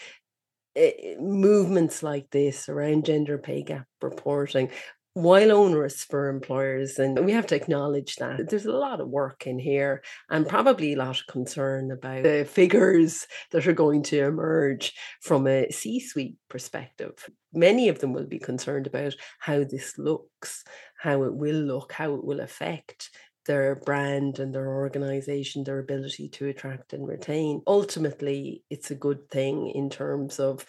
eh, 0.75 1.15
movements 1.19 2.03
like 2.03 2.29
this 2.31 2.67
around 2.67 3.05
gender 3.05 3.37
pay 3.37 3.63
gap 3.63 3.85
reporting 4.01 4.71
while 5.13 5.51
onerous 5.51 6.03
for 6.03 6.29
employers, 6.29 6.99
and 6.99 7.25
we 7.25 7.31
have 7.31 7.47
to 7.47 7.55
acknowledge 7.55 8.15
that 8.17 8.49
there's 8.49 8.65
a 8.65 8.71
lot 8.71 9.01
of 9.01 9.09
work 9.09 9.47
in 9.47 9.59
here 9.59 10.03
and 10.29 10.47
probably 10.47 10.93
a 10.93 10.97
lot 10.97 11.19
of 11.19 11.27
concern 11.27 11.91
about 11.91 12.23
the 12.23 12.45
figures 12.49 13.27
that 13.51 13.67
are 13.67 13.73
going 13.73 14.03
to 14.03 14.23
emerge 14.23 14.93
from 15.21 15.47
a 15.47 15.69
C 15.71 15.99
suite 15.99 16.37
perspective. 16.49 17.29
Many 17.53 17.89
of 17.89 17.99
them 17.99 18.13
will 18.13 18.27
be 18.27 18.39
concerned 18.39 18.87
about 18.87 19.15
how 19.39 19.63
this 19.63 19.97
looks, 19.97 20.63
how 20.97 21.23
it 21.23 21.33
will 21.33 21.55
look, 21.55 21.91
how 21.93 22.13
it 22.13 22.23
will 22.23 22.39
affect 22.39 23.09
their 23.45 23.77
brand 23.77 24.37
and 24.37 24.53
their 24.53 24.67
organization, 24.67 25.63
their 25.63 25.79
ability 25.79 26.29
to 26.29 26.47
attract 26.47 26.93
and 26.93 27.07
retain. 27.07 27.63
Ultimately, 27.65 28.63
it's 28.69 28.91
a 28.91 28.95
good 28.95 29.27
thing 29.31 29.71
in 29.73 29.89
terms 29.89 30.39
of 30.39 30.67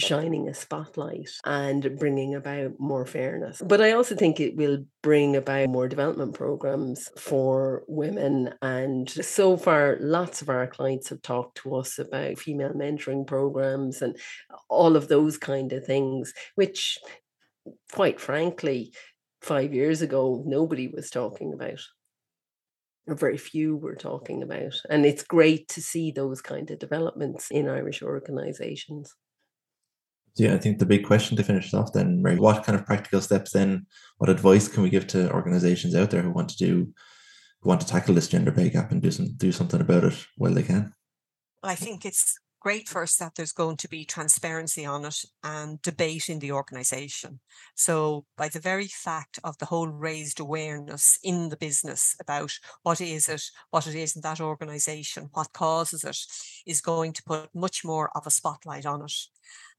shining 0.00 0.48
a 0.48 0.54
spotlight 0.54 1.28
and 1.44 1.98
bringing 1.98 2.34
about 2.34 2.72
more 2.78 3.06
fairness. 3.06 3.62
But 3.64 3.80
I 3.80 3.92
also 3.92 4.14
think 4.14 4.40
it 4.40 4.56
will 4.56 4.84
bring 5.02 5.36
about 5.36 5.68
more 5.68 5.88
development 5.88 6.34
programs 6.34 7.08
for 7.16 7.84
women. 7.88 8.54
And 8.62 9.08
so 9.10 9.56
far, 9.56 9.98
lots 10.00 10.42
of 10.42 10.48
our 10.48 10.66
clients 10.66 11.08
have 11.10 11.22
talked 11.22 11.58
to 11.58 11.76
us 11.76 11.98
about 11.98 12.38
female 12.38 12.72
mentoring 12.72 13.26
programs 13.26 14.02
and 14.02 14.16
all 14.68 14.96
of 14.96 15.08
those 15.08 15.36
kind 15.36 15.72
of 15.72 15.84
things, 15.84 16.32
which, 16.54 16.98
quite 17.92 18.20
frankly, 18.20 18.92
five 19.42 19.74
years 19.74 20.02
ago, 20.02 20.42
nobody 20.46 20.88
was 20.88 21.10
talking 21.10 21.52
about 21.52 21.80
or 23.06 23.14
very 23.16 23.36
few 23.36 23.76
were 23.76 23.96
talking 23.96 24.42
about. 24.42 24.80
And 24.88 25.04
it's 25.04 25.24
great 25.24 25.68
to 25.68 25.82
see 25.82 26.10
those 26.10 26.40
kind 26.40 26.70
of 26.70 26.78
developments 26.78 27.48
in 27.50 27.68
Irish 27.68 28.02
organizations. 28.02 29.14
Yeah, 30.36 30.54
I 30.54 30.58
think 30.58 30.78
the 30.78 30.86
big 30.86 31.04
question 31.04 31.36
to 31.36 31.44
finish 31.44 31.74
off 31.74 31.92
then, 31.92 32.22
Mary, 32.22 32.36
what 32.36 32.64
kind 32.64 32.78
of 32.78 32.86
practical 32.86 33.20
steps 33.20 33.52
then, 33.52 33.86
what 34.18 34.30
advice 34.30 34.66
can 34.66 34.82
we 34.82 34.90
give 34.90 35.06
to 35.08 35.30
organizations 35.30 35.94
out 35.94 36.10
there 36.10 36.22
who 36.22 36.30
want 36.30 36.48
to 36.50 36.56
do, 36.56 36.92
who 37.60 37.68
want 37.68 37.82
to 37.82 37.86
tackle 37.86 38.14
this 38.14 38.28
gender 38.28 38.50
pay 38.50 38.70
gap 38.70 38.92
and 38.92 39.02
do 39.02 39.10
some 39.10 39.34
do 39.36 39.52
something 39.52 39.80
about 39.80 40.04
it 40.04 40.14
while 40.36 40.54
they 40.54 40.62
can? 40.62 40.92
I 41.62 41.74
think 41.74 42.04
it's 42.04 42.38
great 42.62 42.88
first 42.88 43.18
that 43.18 43.34
there's 43.34 43.52
going 43.52 43.76
to 43.76 43.88
be 43.88 44.04
transparency 44.04 44.86
on 44.86 45.04
it 45.04 45.24
and 45.42 45.82
debate 45.82 46.28
in 46.28 46.38
the 46.38 46.52
organisation. 46.52 47.40
So, 47.74 48.24
by 48.36 48.48
the 48.48 48.60
very 48.60 48.86
fact 48.86 49.40
of 49.42 49.58
the 49.58 49.66
whole 49.66 49.88
raised 49.88 50.38
awareness 50.38 51.18
in 51.24 51.48
the 51.48 51.56
business 51.56 52.14
about 52.20 52.52
what 52.84 53.00
is 53.00 53.28
it, 53.28 53.42
what 53.70 53.86
it 53.86 53.96
is 53.96 54.14
in 54.14 54.22
that 54.22 54.40
organisation, 54.40 55.28
what 55.32 55.52
causes 55.52 56.04
it, 56.04 56.18
is 56.64 56.80
going 56.80 57.12
to 57.14 57.22
put 57.24 57.50
much 57.54 57.84
more 57.84 58.10
of 58.16 58.26
a 58.26 58.30
spotlight 58.30 58.86
on 58.86 59.02
it. 59.02 59.12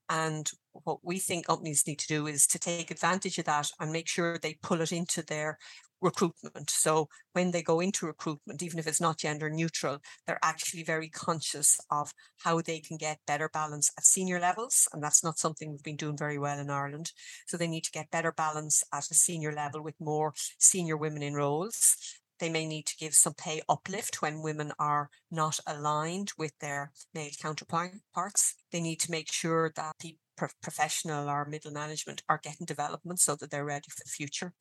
And 0.10 0.50
what 0.72 1.00
we 1.04 1.20
think 1.20 1.48
companies 1.48 1.88
need 1.88 2.00
to 2.00 2.08
do 2.08 2.28
is 2.28 2.46
to 2.48 2.60
take 2.60 2.92
advantage 2.92 3.38
of 3.38 3.46
that 3.46 3.70
and 3.80 3.92
make 3.92 4.08
sure 4.08 4.38
they 4.38 4.58
pull 4.62 4.82
it 4.82 4.92
into 4.92 5.22
their 5.22 5.58
recruitment. 6.04 6.70
So 6.70 7.08
when 7.32 7.52
they 7.52 7.63
go 7.63 7.80
into 7.80 8.06
recruitment, 8.06 8.62
even 8.62 8.78
if 8.78 8.88
it's 8.88 9.02
not 9.02 9.20
gender 9.20 9.50
neutral, 9.50 10.00
they're 10.28 10.39
actually 10.44 10.84
very 10.84 11.10
conscious 11.10 11.80
of 11.89 12.13
how 12.38 12.62
they 12.62 12.80
can 12.80 12.98
get 12.98 13.20
better 13.26 13.50
balance 13.50 13.89
at 13.98 14.06
senior 14.06 14.39
levels. 14.39 14.88
And 14.94 15.02
that's 15.02 15.24
not 15.24 15.39
something 15.39 15.72
we've 15.72 15.84
been 15.84 15.96
doing 15.96 16.18
very 16.18 16.38
well 16.38 16.60
in 16.60 16.70
Ireland. 16.70 17.12
So 17.48 17.58
they 17.58 17.68
need 17.68 17.86
to 17.86 17.92
get 17.92 18.12
better 18.12 18.34
balance 18.34 18.84
at 18.94 19.10
a 19.10 19.13
senior 19.13 19.54
level 19.54 19.82
with 19.82 19.96
more 20.00 20.34
senior 20.60 20.98
women 20.98 21.24
in 21.24 21.34
roles. 21.34 21.96
They 22.39 22.50
may 22.50 22.65
need 22.65 22.86
to 22.88 22.98
give 22.98 23.13
some 23.13 23.34
pay 23.34 23.62
uplift 23.69 24.22
when 24.22 24.41
women 24.41 24.72
are 24.80 25.10
not 25.32 25.60
aligned 25.65 26.32
with 26.38 26.54
their 26.60 26.91
male 27.13 27.32
counterparts. 27.41 28.56
They 28.72 28.82
need 28.82 29.00
to 29.02 29.12
make 29.12 29.32
sure 29.32 29.72
that 29.76 29.96
the 30.00 30.17
professional 30.62 31.30
or 31.30 31.46
middle 31.46 31.72
management 31.72 32.24
are 32.28 32.39
getting 32.41 32.65
development 32.65 33.19
so 33.19 33.36
that 33.36 33.52
they're 33.52 33.65
ready 33.65 33.88
for 33.89 34.04
the 34.04 34.10
future. 34.10 34.54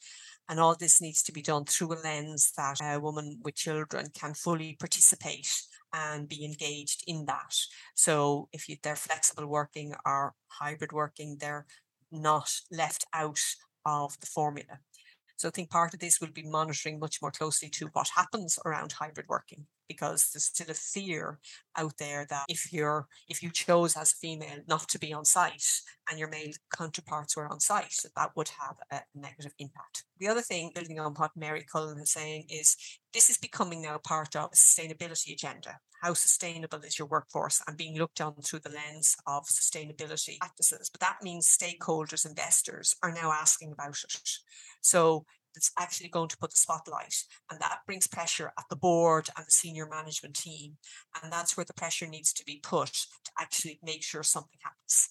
And 0.49 0.61
all 0.61 0.77
this 0.77 1.01
needs 1.01 1.23
to 1.25 1.33
be 1.33 1.43
done 1.43 1.65
through 1.65 1.95
a 1.95 1.99
lens 2.03 2.53
that 2.57 2.79
a 2.83 3.01
woman 3.01 3.41
with 3.43 3.55
children 3.55 4.09
can 4.15 4.35
fully 4.35 4.77
participate 4.79 5.49
and 5.93 6.29
be 6.29 6.45
engaged 6.45 7.05
in 7.07 7.25
that. 7.27 7.55
So 7.95 8.49
if 8.53 8.69
you, 8.69 8.77
they're 8.83 8.97
flexible 8.97 9.47
working 9.47 9.95
or 10.05 10.35
hybrid 10.49 10.93
working, 10.93 11.37
they're 11.41 11.67
not 12.11 12.51
left 12.71 13.07
out 13.15 13.41
of 13.85 14.19
the 14.21 14.27
formula. 14.27 14.79
So 15.43 15.49
I 15.49 15.51
think 15.51 15.71
part 15.71 15.93
of 15.93 15.99
this 15.99 16.21
will 16.21 16.29
be 16.29 16.45
monitoring 16.45 17.01
much 17.01 17.21
more 17.21 17.33
closely 17.33 17.69
to 17.71 17.87
what 17.95 18.07
happens 18.15 18.61
around 18.65 18.93
hybrid 18.93 19.27
working 19.29 19.67
because 19.93 20.31
there's 20.31 20.45
still 20.45 20.71
a 20.71 20.75
fear 20.75 21.39
out 21.77 21.97
there 21.99 22.27
that 22.31 22.45
if 22.49 22.73
you're 22.73 23.07
if 23.29 23.43
you 23.43 23.51
chose 23.51 23.97
as 23.97 24.13
a 24.13 24.17
female 24.17 24.61
not 24.69 24.89
to 24.89 24.99
be 24.99 25.13
on 25.13 25.25
site 25.25 25.65
and 26.09 26.19
your 26.19 26.29
male 26.29 26.53
counterparts 26.77 27.37
were 27.37 27.49
on 27.49 27.61
site, 27.61 27.95
that, 28.03 28.13
that 28.17 28.31
would 28.37 28.51
have 28.61 28.77
a 28.91 29.01
negative 29.15 29.53
impact. 29.59 30.05
The 30.19 30.29
other 30.29 30.41
thing, 30.41 30.73
building 30.75 31.01
on 31.01 31.15
what 31.15 31.31
Mary 31.37 31.65
Cullen 31.71 31.99
is 31.99 32.13
saying, 32.13 32.47
is 32.49 32.77
this 33.13 33.31
is 33.31 33.39
becoming 33.39 33.83
now 33.83 33.99
part 33.99 34.35
of 34.37 34.51
a 34.53 34.57
sustainability 34.57 35.33
agenda. 35.33 35.79
How 36.03 36.15
sustainable 36.15 36.81
is 36.81 36.99
your 36.99 37.09
workforce 37.09 37.63
and 37.67 37.77
being 37.77 37.97
looked 37.97 38.21
on 38.21 38.35
through 38.43 38.61
the 38.61 38.71
lens 38.71 39.17
of 39.27 39.45
sustainability 39.45 40.39
practices? 40.39 40.91
But 40.91 41.01
that 41.01 41.23
means 41.23 41.57
stakeholders, 41.57 42.27
investors 42.27 42.97
are 43.03 43.13
now 43.13 43.31
asking 43.33 43.73
about 43.73 43.99
it. 44.03 44.29
So 44.81 45.25
that's 45.55 45.73
actually 45.79 46.09
going 46.09 46.29
to 46.29 46.37
put 46.37 46.51
the 46.51 46.57
spotlight. 46.57 47.15
And 47.51 47.61
that 47.61 47.81
brings 47.87 48.07
pressure 48.07 48.53
at 48.59 48.65
the 48.71 48.77
board 48.77 49.29
and 49.37 49.47
the 49.47 49.51
senior 49.51 49.87
management 49.89 50.37
team. 50.37 50.77
And 51.23 51.33
that's 51.33 51.57
where 51.57 51.67
the 51.67 51.75
pressure 51.75 52.07
needs 52.07 52.33
to 52.35 52.45
be 52.45 52.61
put 52.63 52.93
to 52.93 53.31
actually 53.39 53.79
make 53.83 54.03
sure 54.03 54.23
something 54.23 54.59
happens. 54.63 55.11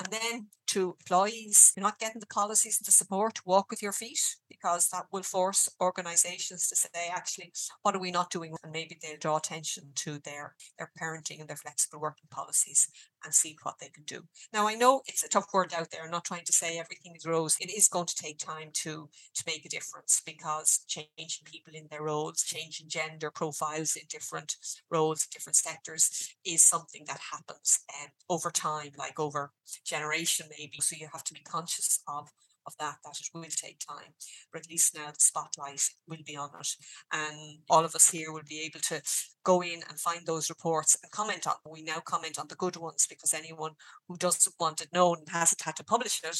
And 0.00 0.12
then 0.12 0.46
to 0.68 0.96
employees, 1.00 1.72
you're 1.76 1.84
not 1.84 1.98
getting 1.98 2.20
the 2.20 2.26
policies 2.26 2.78
and 2.78 2.86
the 2.86 2.92
support, 2.92 3.40
walk 3.46 3.70
with 3.70 3.82
your 3.82 3.92
feet, 3.92 4.20
because 4.48 4.88
that 4.90 5.06
will 5.12 5.22
force 5.22 5.68
organizations 5.80 6.68
to 6.68 6.76
say, 6.76 7.08
actually, 7.10 7.52
what 7.82 7.94
are 7.94 8.00
we 8.00 8.10
not 8.10 8.30
doing? 8.30 8.54
And 8.62 8.72
maybe 8.72 8.98
they'll 9.00 9.18
draw 9.18 9.36
attention 9.36 9.84
to 9.96 10.18
their, 10.20 10.54
their 10.78 10.90
parenting 11.00 11.40
and 11.40 11.48
their 11.48 11.56
flexible 11.56 12.00
working 12.00 12.28
policies 12.30 12.88
and 13.24 13.34
see 13.34 13.56
what 13.62 13.78
they 13.80 13.88
can 13.88 14.04
do. 14.04 14.22
Now, 14.52 14.68
I 14.68 14.74
know 14.74 15.02
it's 15.06 15.24
a 15.24 15.28
tough 15.28 15.46
word 15.52 15.72
out 15.74 15.90
there. 15.90 16.04
I'm 16.04 16.10
not 16.10 16.24
trying 16.24 16.44
to 16.44 16.52
say 16.52 16.78
everything 16.78 17.14
is 17.16 17.26
rose. 17.26 17.56
It 17.60 17.70
is 17.70 17.88
going 17.88 18.06
to 18.06 18.14
take 18.14 18.38
time 18.38 18.70
to, 18.74 19.08
to 19.34 19.44
make 19.46 19.64
a 19.64 19.68
difference 19.68 20.22
because 20.24 20.84
changing 20.86 21.44
people 21.44 21.74
in 21.74 21.86
their 21.90 22.02
roles, 22.02 22.42
changing 22.42 22.88
gender 22.88 23.30
profiles 23.30 23.96
in 23.96 24.02
different 24.08 24.56
roles, 24.90 25.26
different 25.26 25.56
sectors 25.56 26.34
is 26.44 26.62
something 26.62 27.04
that 27.06 27.18
happens 27.32 27.80
um, 28.02 28.08
over 28.28 28.50
time, 28.50 28.90
like 28.96 29.18
over 29.18 29.50
generation 29.84 30.46
So 30.80 30.96
you 30.98 31.08
have 31.12 31.24
to 31.24 31.34
be 31.34 31.40
conscious 31.40 32.00
of 32.08 32.30
of 32.68 32.76
that, 32.78 32.96
that 33.02 33.18
it 33.18 33.28
will 33.34 33.42
take 33.44 33.80
time. 33.80 34.12
But 34.52 34.62
at 34.62 34.70
least 34.70 34.94
now 34.94 35.08
the 35.08 35.18
spotlight 35.18 35.82
will 36.06 36.22
be 36.24 36.36
on 36.36 36.50
it. 36.60 36.68
And 37.12 37.58
all 37.68 37.84
of 37.84 37.94
us 37.94 38.10
here 38.10 38.30
will 38.30 38.42
be 38.48 38.60
able 38.60 38.80
to 38.80 39.02
go 39.42 39.62
in 39.62 39.80
and 39.88 39.98
find 39.98 40.26
those 40.26 40.50
reports 40.50 40.96
and 41.02 41.10
comment 41.10 41.46
on. 41.46 41.54
We 41.68 41.82
now 41.82 42.00
comment 42.00 42.38
on 42.38 42.48
the 42.48 42.54
good 42.54 42.76
ones 42.76 43.06
because 43.08 43.32
anyone 43.32 43.72
who 44.06 44.16
doesn't 44.16 44.54
want 44.60 44.82
it 44.82 44.92
known 44.92 45.18
and 45.20 45.28
hasn't 45.30 45.62
had 45.62 45.76
to 45.76 45.84
publish 45.84 46.20
it 46.22 46.38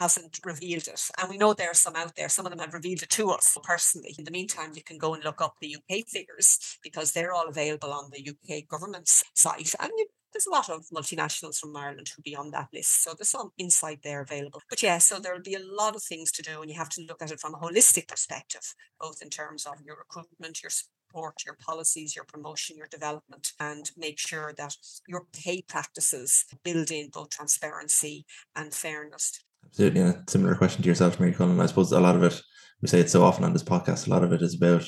hasn't 0.00 0.38
revealed 0.44 0.86
it. 0.86 1.02
And 1.20 1.28
we 1.28 1.38
know 1.38 1.52
there 1.52 1.70
are 1.70 1.74
some 1.74 1.96
out 1.96 2.14
there. 2.16 2.28
Some 2.28 2.46
of 2.46 2.52
them 2.52 2.60
have 2.60 2.74
revealed 2.74 3.02
it 3.02 3.10
to 3.10 3.30
us 3.30 3.58
personally. 3.64 4.14
In 4.18 4.24
the 4.24 4.30
meantime, 4.30 4.72
you 4.74 4.82
can 4.82 4.98
go 4.98 5.14
and 5.14 5.24
look 5.24 5.40
up 5.40 5.56
the 5.60 5.76
UK 5.76 6.06
figures 6.06 6.78
because 6.82 7.12
they're 7.12 7.32
all 7.32 7.48
available 7.48 7.92
on 7.92 8.10
the 8.12 8.30
UK 8.30 8.68
government's 8.68 9.24
site. 9.34 9.74
And 9.80 9.90
you 9.96 10.06
there's 10.34 10.46
a 10.46 10.50
lot 10.50 10.68
of 10.68 10.84
multinationals 10.92 11.58
from 11.58 11.76
Ireland 11.76 12.08
who'll 12.08 12.22
be 12.24 12.36
on 12.36 12.50
that 12.50 12.68
list. 12.72 13.04
So 13.04 13.14
there's 13.16 13.30
some 13.30 13.50
insight 13.56 14.00
there 14.02 14.20
available. 14.20 14.60
But 14.68 14.82
yeah, 14.82 14.98
so 14.98 15.18
there'll 15.18 15.40
be 15.40 15.54
a 15.54 15.60
lot 15.60 15.94
of 15.94 16.02
things 16.02 16.32
to 16.32 16.42
do, 16.42 16.60
and 16.60 16.70
you 16.70 16.76
have 16.76 16.88
to 16.90 17.02
look 17.08 17.22
at 17.22 17.30
it 17.30 17.40
from 17.40 17.54
a 17.54 17.58
holistic 17.58 18.08
perspective, 18.08 18.74
both 19.00 19.22
in 19.22 19.30
terms 19.30 19.64
of 19.64 19.74
your 19.86 19.96
recruitment, 19.96 20.62
your 20.62 20.70
support, 20.70 21.34
your 21.46 21.56
policies, 21.64 22.16
your 22.16 22.24
promotion, 22.24 22.76
your 22.76 22.88
development, 22.90 23.52
and 23.60 23.92
make 23.96 24.18
sure 24.18 24.52
that 24.58 24.74
your 25.06 25.26
pay 25.32 25.62
practices 25.62 26.44
build 26.64 26.90
in 26.90 27.10
both 27.10 27.30
transparency 27.30 28.26
and 28.56 28.74
fairness. 28.74 29.40
Absolutely. 29.64 30.00
And 30.00 30.14
a 30.16 30.24
similar 30.28 30.56
question 30.56 30.82
to 30.82 30.88
yourself, 30.88 31.20
Mary 31.20 31.32
Cullen. 31.32 31.60
I 31.60 31.66
suppose 31.66 31.92
a 31.92 32.00
lot 32.00 32.16
of 32.16 32.24
it, 32.24 32.40
we 32.82 32.88
say 32.88 32.98
it 33.00 33.10
so 33.10 33.22
often 33.22 33.44
on 33.44 33.52
this 33.52 33.62
podcast, 33.62 34.08
a 34.08 34.10
lot 34.10 34.24
of 34.24 34.32
it 34.32 34.42
is 34.42 34.56
about 34.56 34.84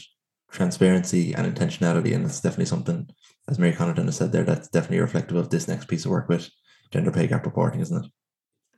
transparency 0.50 1.34
and 1.34 1.54
intentionality. 1.54 2.14
And 2.14 2.24
it's 2.24 2.40
definitely 2.40 2.66
something 2.66 3.08
as 3.48 3.58
Mary 3.58 3.72
Connaughton 3.72 4.06
has 4.06 4.16
said 4.16 4.32
there, 4.32 4.44
that's 4.44 4.68
definitely 4.68 5.00
reflective 5.00 5.36
of 5.36 5.50
this 5.50 5.68
next 5.68 5.86
piece 5.86 6.04
of 6.04 6.10
work 6.10 6.28
with 6.28 6.50
gender 6.90 7.10
pay 7.10 7.26
gap 7.26 7.44
reporting, 7.44 7.80
isn't 7.80 8.04
it? 8.04 8.10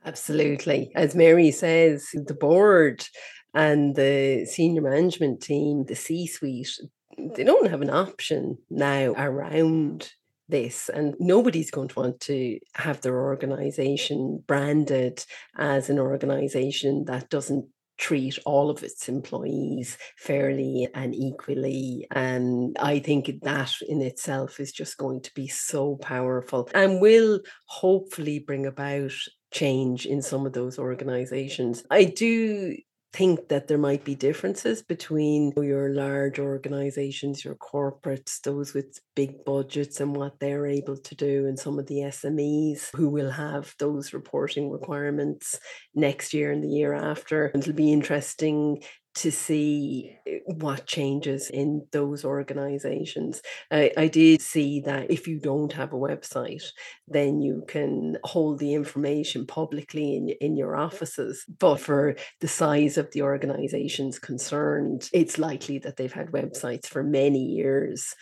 Absolutely. 0.05 0.91
As 0.95 1.15
Mary 1.15 1.51
says, 1.51 2.07
the 2.13 2.33
board 2.33 3.05
and 3.53 3.95
the 3.95 4.45
senior 4.45 4.81
management 4.81 5.41
team, 5.41 5.85
the 5.85 5.95
C 5.95 6.27
suite, 6.27 6.79
they 7.17 7.43
don't 7.43 7.69
have 7.69 7.81
an 7.81 7.89
option 7.89 8.57
now 8.69 9.13
around 9.17 10.11
this 10.47 10.89
and 10.89 11.15
nobody's 11.19 11.69
going 11.69 11.87
to 11.87 11.99
want 11.99 12.19
to 12.19 12.59
have 12.73 13.01
their 13.01 13.19
organization 13.19 14.43
branded 14.47 15.23
as 15.57 15.89
an 15.89 15.99
organization 15.99 17.05
that 17.05 17.29
doesn't 17.29 17.67
treat 17.99 18.39
all 18.45 18.69
of 18.69 18.81
its 18.81 19.09
employees 19.09 19.97
fairly 20.17 20.87
and 20.95 21.13
equally. 21.13 22.07
And 22.11 22.75
I 22.79 22.99
think 22.99 23.29
that 23.41 23.73
in 23.87 24.01
itself 24.01 24.59
is 24.59 24.71
just 24.71 24.97
going 24.97 25.21
to 25.21 25.33
be 25.35 25.47
so 25.47 25.97
powerful 25.97 26.69
and 26.73 27.01
will 27.01 27.41
hopefully 27.65 28.39
bring 28.39 28.65
about 28.65 29.11
change 29.51 30.05
in 30.05 30.21
some 30.21 30.45
of 30.45 30.53
those 30.53 30.79
organizations. 30.79 31.83
I 31.91 32.05
do 32.05 32.77
think 33.11 33.49
that 33.49 33.67
there 33.67 33.77
might 33.77 34.03
be 34.03 34.13
differences 34.13 34.81
between 34.83 35.51
your 35.57 35.89
large 35.89 36.39
organizations, 36.39 37.43
your 37.43 37.55
corporates, 37.55 38.39
those 38.41 38.73
with 38.73 38.99
big 39.15 39.43
budgets 39.45 39.99
and 39.99 40.15
what 40.15 40.39
they're 40.39 40.67
able 40.67 40.95
to 40.95 41.15
do, 41.15 41.47
and 41.47 41.57
some 41.57 41.79
of 41.79 41.87
the 41.87 41.97
SMEs 41.97 42.95
who 42.95 43.09
will 43.09 43.31
have 43.31 43.73
those 43.79 44.13
reporting 44.13 44.69
requirements 44.69 45.59
next 45.95 46.33
year 46.33 46.51
and 46.51 46.63
the 46.63 46.67
year 46.67 46.93
after. 46.93 47.51
It'll 47.55 47.73
be 47.73 47.91
interesting 47.91 48.83
to 49.15 49.31
see 49.31 50.17
eh, 50.27 50.39
what 50.45 50.85
changes 50.85 51.49
in 51.49 51.85
those 51.91 52.23
organizations. 52.23 53.41
I, 53.71 53.91
I, 53.97 54.07
did 54.07 54.41
see 54.41 54.81
that 54.81 55.11
if 55.11 55.27
you 55.27 55.39
don't 55.39 55.73
have 55.73 55.93
a 55.93 55.97
website, 55.97 56.63
then 57.07 57.41
you 57.41 57.63
can 57.67 58.17
hold 58.23 58.59
the 58.59 58.73
information 58.73 59.45
publicly 59.45 60.15
in, 60.15 60.29
in 60.41 60.55
your 60.55 60.75
offices. 60.75 61.45
But 61.59 61.79
for 61.79 62.15
the 62.39 62.47
size 62.47 62.97
of 62.97 63.11
the 63.11 63.23
organizations 63.23 64.19
concerned, 64.19 65.09
it's 65.11 65.37
likely 65.37 65.79
that 65.79 65.97
they've 65.97 66.13
had 66.13 66.31
websites 66.31 66.85
for 66.85 67.03
many 67.03 67.43
years 67.43 68.15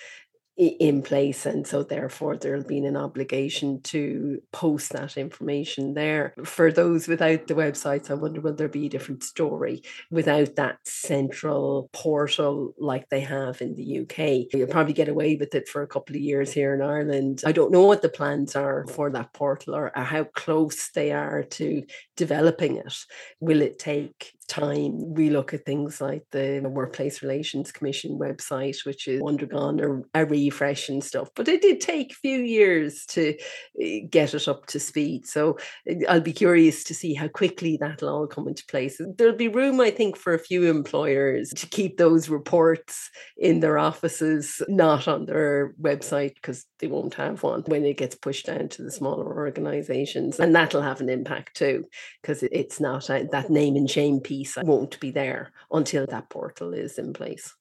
in 0.58 1.02
place 1.02 1.46
and 1.46 1.68
so 1.68 1.84
therefore 1.84 2.36
there'll 2.36 2.64
be 2.64 2.80
an 2.80 2.98
obligation 2.98 3.82
to 3.82 4.42
post 4.52 4.92
that 4.94 5.18
information 5.18 5.94
there. 5.94 6.34
For 6.44 6.72
those 6.72 7.08
without 7.08 7.48
the 7.48 7.54
websites 7.54 8.10
i 8.10 8.14
wonder 8.14 8.42
will 8.42 8.56
there 8.56 8.68
be 8.68 8.88
a 8.88 8.90
different 8.90 9.24
story 9.24 9.84
without 10.10 10.56
that 10.56 10.80
central 10.86 11.90
portal 11.94 12.74
like 12.78 13.10
they 13.10 13.22
have 13.22 13.62
in 13.62 13.76
the 13.76 14.00
uk 14.00 14.18
you'll 14.54 14.68
probably 14.68 14.94
get 14.94 15.10
away 15.10 15.36
with 15.36 15.54
it 15.56 15.68
for 15.68 15.82
a 15.82 15.88
couple 15.88 16.16
of 16.16 16.22
years 16.22 16.52
here 16.52 16.74
in 16.74 16.82
ireland. 16.82 17.44
I 17.46 17.52
don't 17.52 17.72
know 17.72 17.86
what 17.86 18.02
the 18.02 18.10
plans 18.10 18.56
are 18.56 18.86
for 18.88 19.10
that 19.12 19.34
portal 19.34 19.76
or, 19.76 19.96
or 19.96 20.04
how 20.04 20.24
close 20.24 20.90
they 20.90 21.12
are 21.12 21.44
to 21.44 21.84
developing 22.16 22.78
it. 22.78 22.94
Will 23.40 23.62
it 23.62 23.80
take 23.80 24.34
time. 24.48 25.14
We 25.14 25.30
look 25.30 25.54
at 25.54 25.66
things 25.66 26.02
like 26.02 26.24
the 26.32 26.62
Workplace 26.64 27.22
Relations 27.22 27.72
Commission 27.72 28.18
website, 28.18 28.86
which 28.86 29.06
has 29.06 29.22
undergone 29.22 30.06
a, 30.14 30.22
a 30.22 30.26
refresh 30.26 30.90
and 30.90 31.04
stuff. 31.04 31.30
But 31.36 31.48
it 31.48 31.62
did 31.62 31.82
take 31.82 32.12
a 32.12 32.16
few 32.16 32.40
years 32.40 33.06
to 33.08 33.36
eh, 33.82 34.00
get 34.10 34.34
it 34.34 34.48
up 34.48 34.66
to 34.68 34.80
speed. 34.80 35.28
So 35.28 35.58
eh, 35.88 36.00
I'll 36.08 36.22
be 36.22 36.34
curious 36.34 36.84
to 36.86 36.94
see 36.94 37.14
how 37.14 37.28
quickly 37.28 37.78
that'll 37.78 38.10
all 38.10 38.28
come 38.28 38.48
into 38.48 38.66
place. 38.66 39.00
There'll 39.18 39.36
be 39.36 39.48
room, 39.48 39.80
I 39.82 39.92
think, 39.92 40.18
for 40.18 40.34
a 40.34 40.40
few 40.40 40.64
employers 40.66 41.50
to 41.50 41.68
keep 41.68 41.98
those 41.98 42.30
reports 42.30 43.10
in 43.38 43.60
their 43.60 43.78
offices, 43.78 44.62
not 44.68 45.08
on 45.08 45.26
their 45.26 45.74
website, 45.82 46.36
because 46.36 46.66
they 46.80 46.88
won't 46.88 47.16
have 47.16 47.44
one 47.44 47.64
when 47.68 47.86
it 47.86 47.98
gets 47.98 48.16
pushed 48.16 48.46
down 48.46 48.70
to 48.70 48.84
the 48.84 48.92
smaller 48.92 49.26
organizations. 49.26 50.40
And 50.40 50.56
that'll 50.56 50.82
have 50.82 51.02
an 51.02 51.10
impact 51.10 51.56
too, 51.58 51.86
because 52.22 52.44
it's 52.44 52.80
not 52.80 53.10
a, 53.10 53.28
that 53.32 53.50
name 53.50 53.76
and 53.76 53.90
shame 53.90 54.20
piece 54.20 54.37
won't 54.64 55.00
be 55.00 55.12
there 55.12 55.52
until 55.72 56.06
that 56.08 56.30
portal 56.30 56.74
is 56.74 56.98
in 56.98 57.14
place. 57.14 57.54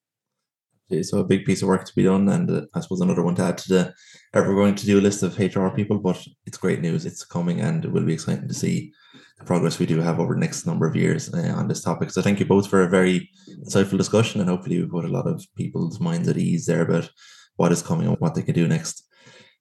So 1.02 1.18
a 1.18 1.24
big 1.24 1.44
piece 1.44 1.62
of 1.62 1.68
work 1.68 1.84
to 1.84 1.94
be 1.96 2.04
done, 2.04 2.28
and 2.28 2.48
uh, 2.48 2.60
I 2.72 2.80
suppose 2.80 3.00
another 3.00 3.22
one 3.22 3.34
to 3.36 3.42
add 3.42 3.58
to 3.58 3.68
the 3.68 3.94
ever 4.34 4.54
going 4.54 4.76
to 4.76 4.86
do 4.86 5.00
list 5.00 5.24
of 5.24 5.36
HR 5.36 5.68
people. 5.68 5.98
But 5.98 6.24
it's 6.46 6.58
great 6.58 6.80
news; 6.80 7.04
it's 7.04 7.24
coming, 7.24 7.60
and 7.60 7.84
it 7.84 7.90
will 7.90 8.04
be 8.04 8.14
exciting 8.14 8.46
to 8.46 8.54
see 8.54 8.92
the 9.38 9.44
progress 9.44 9.80
we 9.80 9.86
do 9.86 10.00
have 10.00 10.20
over 10.20 10.34
the 10.34 10.40
next 10.40 10.64
number 10.64 10.86
of 10.86 10.94
years 10.94 11.32
uh, 11.34 11.54
on 11.56 11.66
this 11.66 11.82
topic. 11.82 12.10
So 12.10 12.22
thank 12.22 12.38
you 12.38 12.46
both 12.46 12.68
for 12.68 12.82
a 12.82 12.88
very 12.88 13.28
insightful 13.64 13.98
discussion, 13.98 14.40
and 14.40 14.48
hopefully 14.48 14.80
we 14.80 14.88
put 14.88 15.04
a 15.04 15.08
lot 15.08 15.26
of 15.26 15.44
people's 15.56 15.98
minds 15.98 16.28
at 16.28 16.36
ease 16.36 16.66
there 16.66 16.82
about 16.82 17.10
what 17.56 17.72
is 17.72 17.82
coming 17.82 18.06
and 18.06 18.16
what 18.18 18.36
they 18.36 18.42
can 18.42 18.54
do 18.54 18.68
next. 18.68 19.02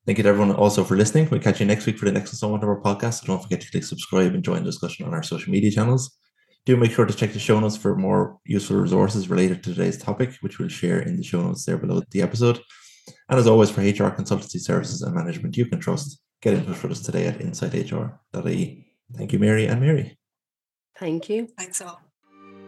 Thank 0.05 0.19
you 0.19 0.23
to 0.23 0.29
everyone 0.29 0.55
also 0.55 0.83
for 0.83 0.95
listening. 0.95 1.27
We'll 1.31 1.41
catch 1.41 1.59
you 1.59 1.65
next 1.65 1.87
week 1.87 1.97
for 1.97 2.05
the 2.05 2.11
next 2.11 2.33
installment 2.33 2.63
of 2.63 2.69
our 2.69 2.81
podcast. 2.81 3.25
Don't 3.25 3.41
forget 3.41 3.61
to 3.61 3.71
click 3.71 3.83
subscribe 3.83 4.35
and 4.35 4.43
join 4.43 4.59
the 4.59 4.69
discussion 4.69 5.07
on 5.07 5.15
our 5.15 5.23
social 5.23 5.51
media 5.51 5.71
channels. 5.71 6.15
Do 6.65 6.75
make 6.77 6.91
sure 6.91 7.05
to 7.05 7.13
check 7.13 7.31
the 7.31 7.39
show 7.39 7.59
notes 7.59 7.77
for 7.77 7.95
more 7.95 8.39
useful 8.43 8.77
resources 8.77 9.29
related 9.29 9.63
to 9.63 9.73
today's 9.73 10.01
topic, 10.01 10.33
which 10.41 10.57
we'll 10.57 10.69
share 10.69 10.99
in 10.99 11.15
the 11.15 11.23
show 11.23 11.41
notes 11.41 11.63
there 11.65 11.77
below 11.77 12.01
the 12.09 12.21
episode. 12.21 12.59
And 13.29 13.39
as 13.39 13.45
always, 13.45 13.69
for 13.69 13.81
HR 13.81 14.11
consultancy 14.11 14.59
services 14.59 15.03
and 15.03 15.13
management 15.13 15.57
you 15.57 15.67
can 15.67 15.79
trust, 15.79 16.19
get 16.41 16.55
in 16.55 16.65
touch 16.65 16.81
with 16.81 16.91
us 16.91 17.01
today 17.01 17.27
at 17.27 17.39
insighthr.ie. 17.39 18.85
Thank 19.15 19.33
you, 19.33 19.39
Mary 19.39 19.67
and 19.67 19.79
Mary. 19.79 20.17
Thank 20.97 21.29
you. 21.29 21.47
Thanks 21.57 21.81
all. 21.81 22.01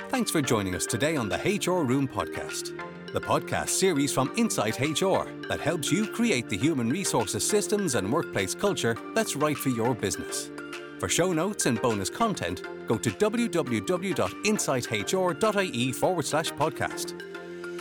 Thanks 0.09 0.31
for 0.31 0.41
joining 0.41 0.75
us 0.75 0.85
today 0.85 1.15
on 1.15 1.27
the 1.27 1.37
HR 1.37 1.83
Room 1.83 2.07
podcast, 2.07 2.77
the 3.13 3.21
podcast 3.21 3.69
series 3.69 4.13
from 4.13 4.31
Insight 4.37 4.79
HR 4.79 5.27
that 5.47 5.59
helps 5.59 5.91
you 5.91 6.07
create 6.07 6.49
the 6.49 6.57
human 6.57 6.89
resources 6.89 7.47
systems 7.47 7.95
and 7.95 8.11
workplace 8.11 8.53
culture 8.53 8.95
that's 9.15 9.35
right 9.35 9.57
for 9.57 9.69
your 9.69 9.95
business. 9.95 10.51
For 10.99 11.07
show 11.07 11.31
notes 11.31 11.67
and 11.67 11.81
bonus 11.81 12.09
content, 12.09 12.63
go 12.87 12.97
to 12.97 13.11
www.insighthr.ie 13.11 15.91
forward 15.91 16.25
slash 16.25 16.51
podcast. 16.53 17.21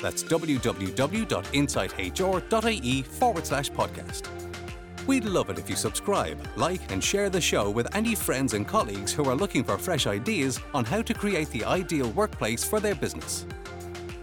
That's 0.02 0.22
www.insighthr.ie 0.22 3.02
forward 3.02 3.46
slash 3.46 3.70
podcast. 3.70 4.28
We'd 5.06 5.24
love 5.24 5.48
it 5.50 5.58
if 5.58 5.70
you 5.70 5.76
subscribe, 5.76 6.36
like, 6.56 6.92
and 6.92 7.02
share 7.02 7.30
the 7.30 7.40
show 7.40 7.70
with 7.70 7.94
any 7.94 8.14
friends 8.14 8.52
and 8.54 8.68
colleagues 8.68 9.12
who 9.12 9.24
are 9.24 9.36
looking 9.36 9.64
for 9.64 9.78
fresh 9.78 10.06
ideas 10.06 10.60
on 10.74 10.84
how 10.84 11.00
to 11.00 11.14
create 11.14 11.48
the 11.50 11.64
ideal 11.64 12.10
workplace 12.10 12.64
for 12.64 12.80
their 12.80 12.96
business. 12.96 13.46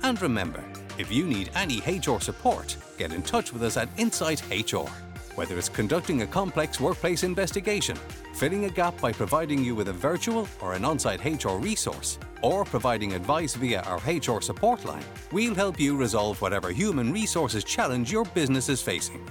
And 0.04 0.22
remember, 0.22 0.64
if 1.00 1.12
you 1.12 1.26
need 1.26 1.50
any 1.56 1.80
HR 1.80 2.20
support, 2.20 2.76
get 2.98 3.14
in 3.14 3.24
touch 3.24 3.54
with 3.54 3.64
us 3.64 3.78
at 3.78 3.90
Insight 3.98 4.44
HR. 4.52 4.90
Whether 5.36 5.58
it's 5.58 5.70
conducting 5.70 6.22
a 6.22 6.28
complex 6.28 6.80
workplace 6.80 7.24
investigation, 7.24 7.98
filling 8.36 8.66
a 8.66 8.70
gap 8.70 9.00
by 9.02 9.12
providing 9.12 9.64
you 9.64 9.74
with 9.74 9.88
a 9.88 9.94
virtual 9.94 10.48
or 10.62 10.74
an 10.74 10.86
on 10.86 11.00
site 11.00 11.26
HR 11.26 11.58
resource, 11.58 12.20
or 12.44 12.64
providing 12.64 13.14
advice 13.14 13.56
via 13.56 13.82
our 13.82 13.98
HR 14.06 14.42
support 14.42 14.86
line, 14.86 15.04
we'll 15.32 15.56
help 15.56 15.80
you 15.80 15.98
resolve 15.98 16.40
whatever 16.40 16.70
human 16.70 17.12
resources 17.12 17.64
challenge 17.64 18.12
your 18.12 18.26
business 18.26 18.70
is 18.70 18.82
facing. 18.82 19.28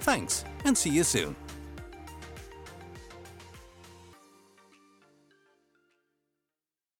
Thanks, 0.00 0.44
and 0.64 0.76
see 0.76 0.90
you 0.90 1.02
soon. 1.02 1.34